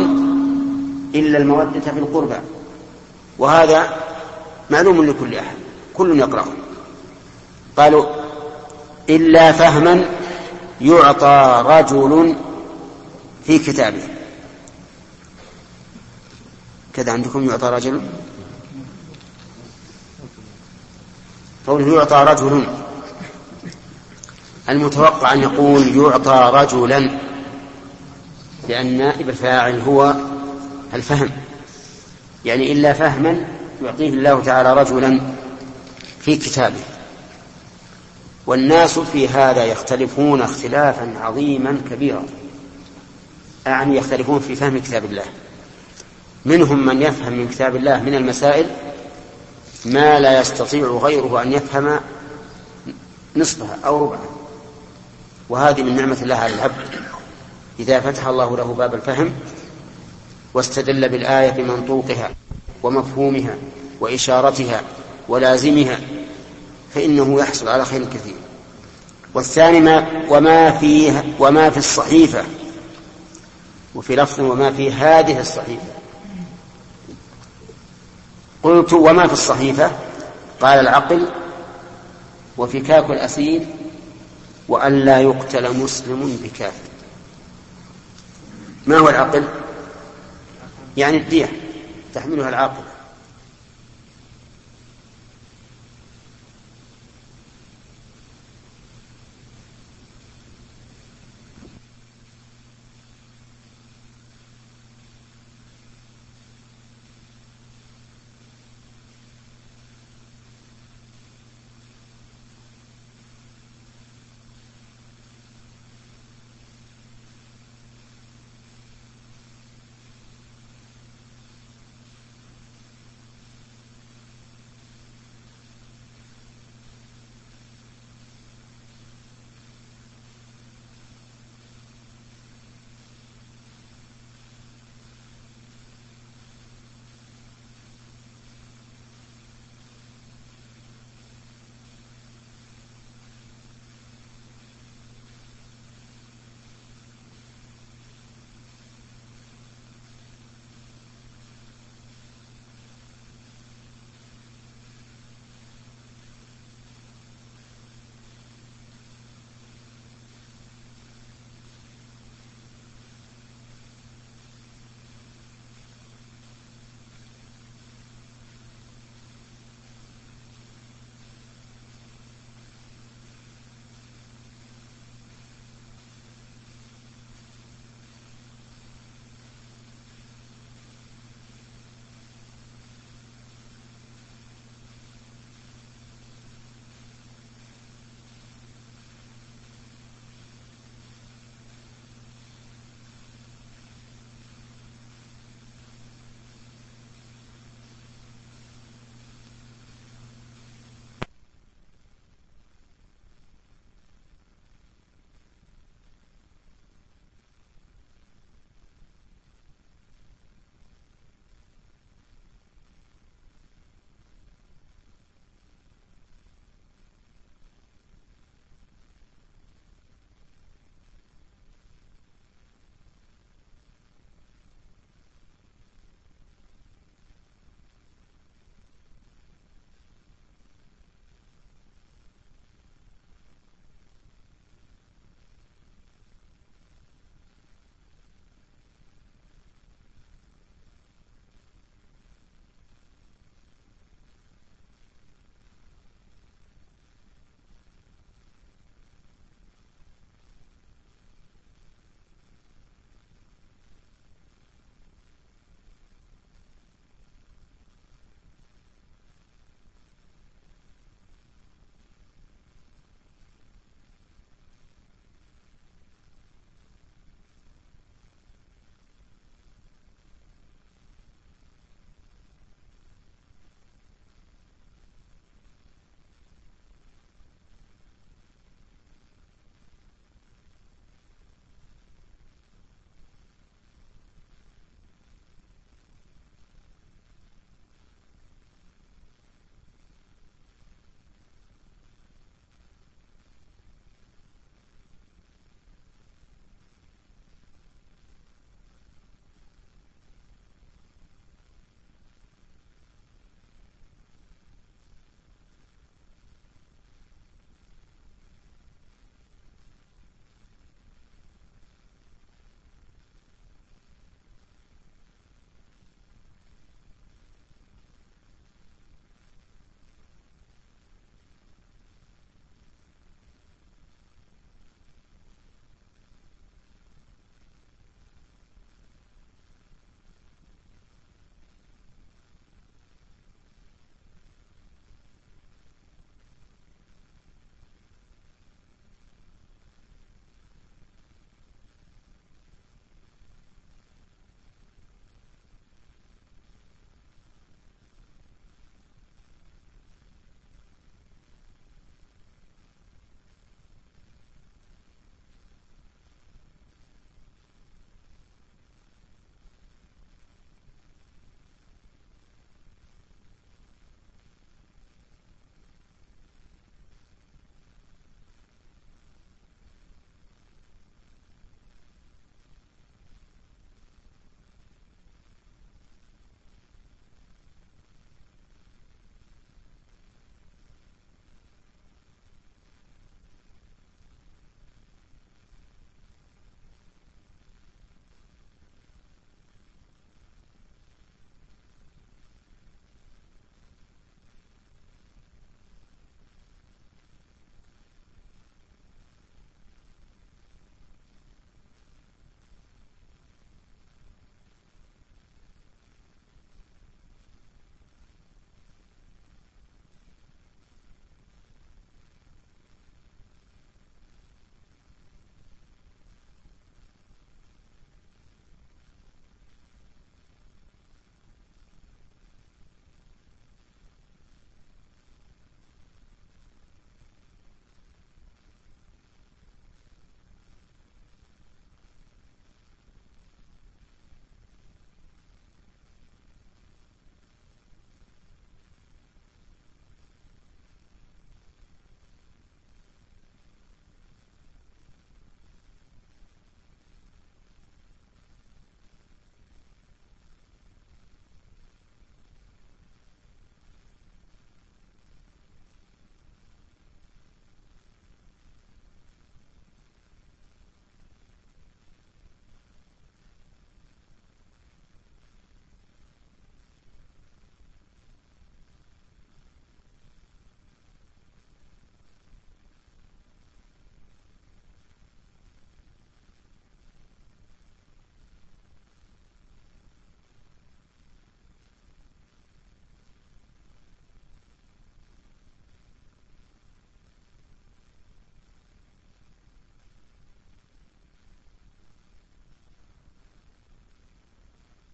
إلا 1.16 1.38
المودة 1.38 1.80
في 1.80 2.00
القربى. 2.00 2.38
وهذا 3.40 3.98
معلوم 4.70 5.04
لكل 5.04 5.36
أحد 5.36 5.56
كل 5.94 6.20
يقرأه. 6.20 6.65
قالوا 7.78 8.06
إلا 9.10 9.52
فهما 9.52 10.06
يعطى 10.82 11.64
رجل 11.66 12.36
في 13.46 13.60
كتابه. 13.60 14.02
كذا 16.94 17.12
عندكم 17.12 17.50
يعطى 17.50 17.68
رجل؟ 17.70 18.02
قوله 21.68 21.96
يعطى 21.96 22.26
رجل. 22.28 22.68
المتوقع 24.70 25.34
أن 25.34 25.42
يقول 25.42 25.98
يعطى 25.98 26.52
رجلا 26.54 27.20
لأن 28.70 28.98
نائب 28.98 29.30
الفاعل 29.30 29.82
هو 29.82 30.16
الفهم. 30.94 31.30
يعني 32.46 32.72
إلا 32.72 32.94
فهما 32.94 33.48
يعطيه 33.84 34.10
الله 34.10 34.44
تعالى 34.44 34.74
رجلا 34.74 35.22
في 36.22 36.38
كتابه. 36.38 36.95
والناس 38.48 39.00
في 39.00 39.28
هذا 39.28 39.66
يختلفون 39.66 40.42
اختلافا 40.42 41.14
عظيما 41.20 41.82
كبيرا. 41.92 42.26
أعني 43.68 43.98
يختلفون 43.98 44.40
في 44.40 44.56
فهم 44.56 44.78
كتاب 44.78 45.06
الله. 45.06 45.24
منهم 46.46 46.86
من 46.86 47.02
يفهم 47.02 47.34
من 47.34 47.48
كتاب 47.48 47.76
الله 47.76 48.04
من 48.04 48.16
المسائل 48.16 48.66
ما 49.86 50.20
لا 50.20 50.40
يستطيع 50.40 50.88
غيره 50.88 51.42
أن 51.42 51.54
يفهم 51.54 52.00
نصفها 53.36 53.78
أو 53.86 54.06
ربعها. 54.06 54.30
وهذه 55.50 55.84
من 55.84 55.96
نعمة 55.96 56.18
الله 56.22 56.36
على 56.36 56.54
العبد. 56.54 56.86
إذا 57.80 58.00
فتح 58.00 58.28
الله 58.28 58.58
له 58.58 58.74
باب 58.74 58.94
الفهم 58.94 59.34
واستدل 60.54 61.10
بالآية 61.10 61.52
بمنطوقها 61.52 62.30
ومفهومها 62.84 63.56
وإشارتها 64.00 64.82
ولازمها 65.28 66.00
فإنه 66.96 67.40
يحصل 67.40 67.68
على 67.68 67.86
خير 67.86 68.06
كثير. 68.06 68.36
والثاني 69.34 69.80
ما 69.80 70.24
وما 70.30 70.72
فيه 70.72 71.36
وما 71.40 71.70
في 71.70 71.78
الصحيفة. 71.78 72.44
وفي 73.96 74.16
لفظ 74.16 74.40
وما 74.40 74.72
في 74.72 74.92
هذه 74.92 75.40
الصحيفة. 75.40 75.88
قلت 78.64 78.94
وما 78.94 79.28
في 79.28 79.34
الصحيفة؟ 79.34 79.92
قال 80.62 80.80
العقل 80.80 81.28
وفكاك 82.58 83.10
الأسير 83.10 83.66
وأن 84.68 84.94
لا 84.94 85.22
يقتل 85.22 85.78
مسلم 85.78 86.40
بكافر 86.44 86.90
ما 88.88 88.98
هو 88.98 89.10
العقل؟ 89.10 89.44
يعني 90.98 91.18
الدية. 91.18 91.52
تحملها 92.14 92.50
العاقل. 92.50 92.84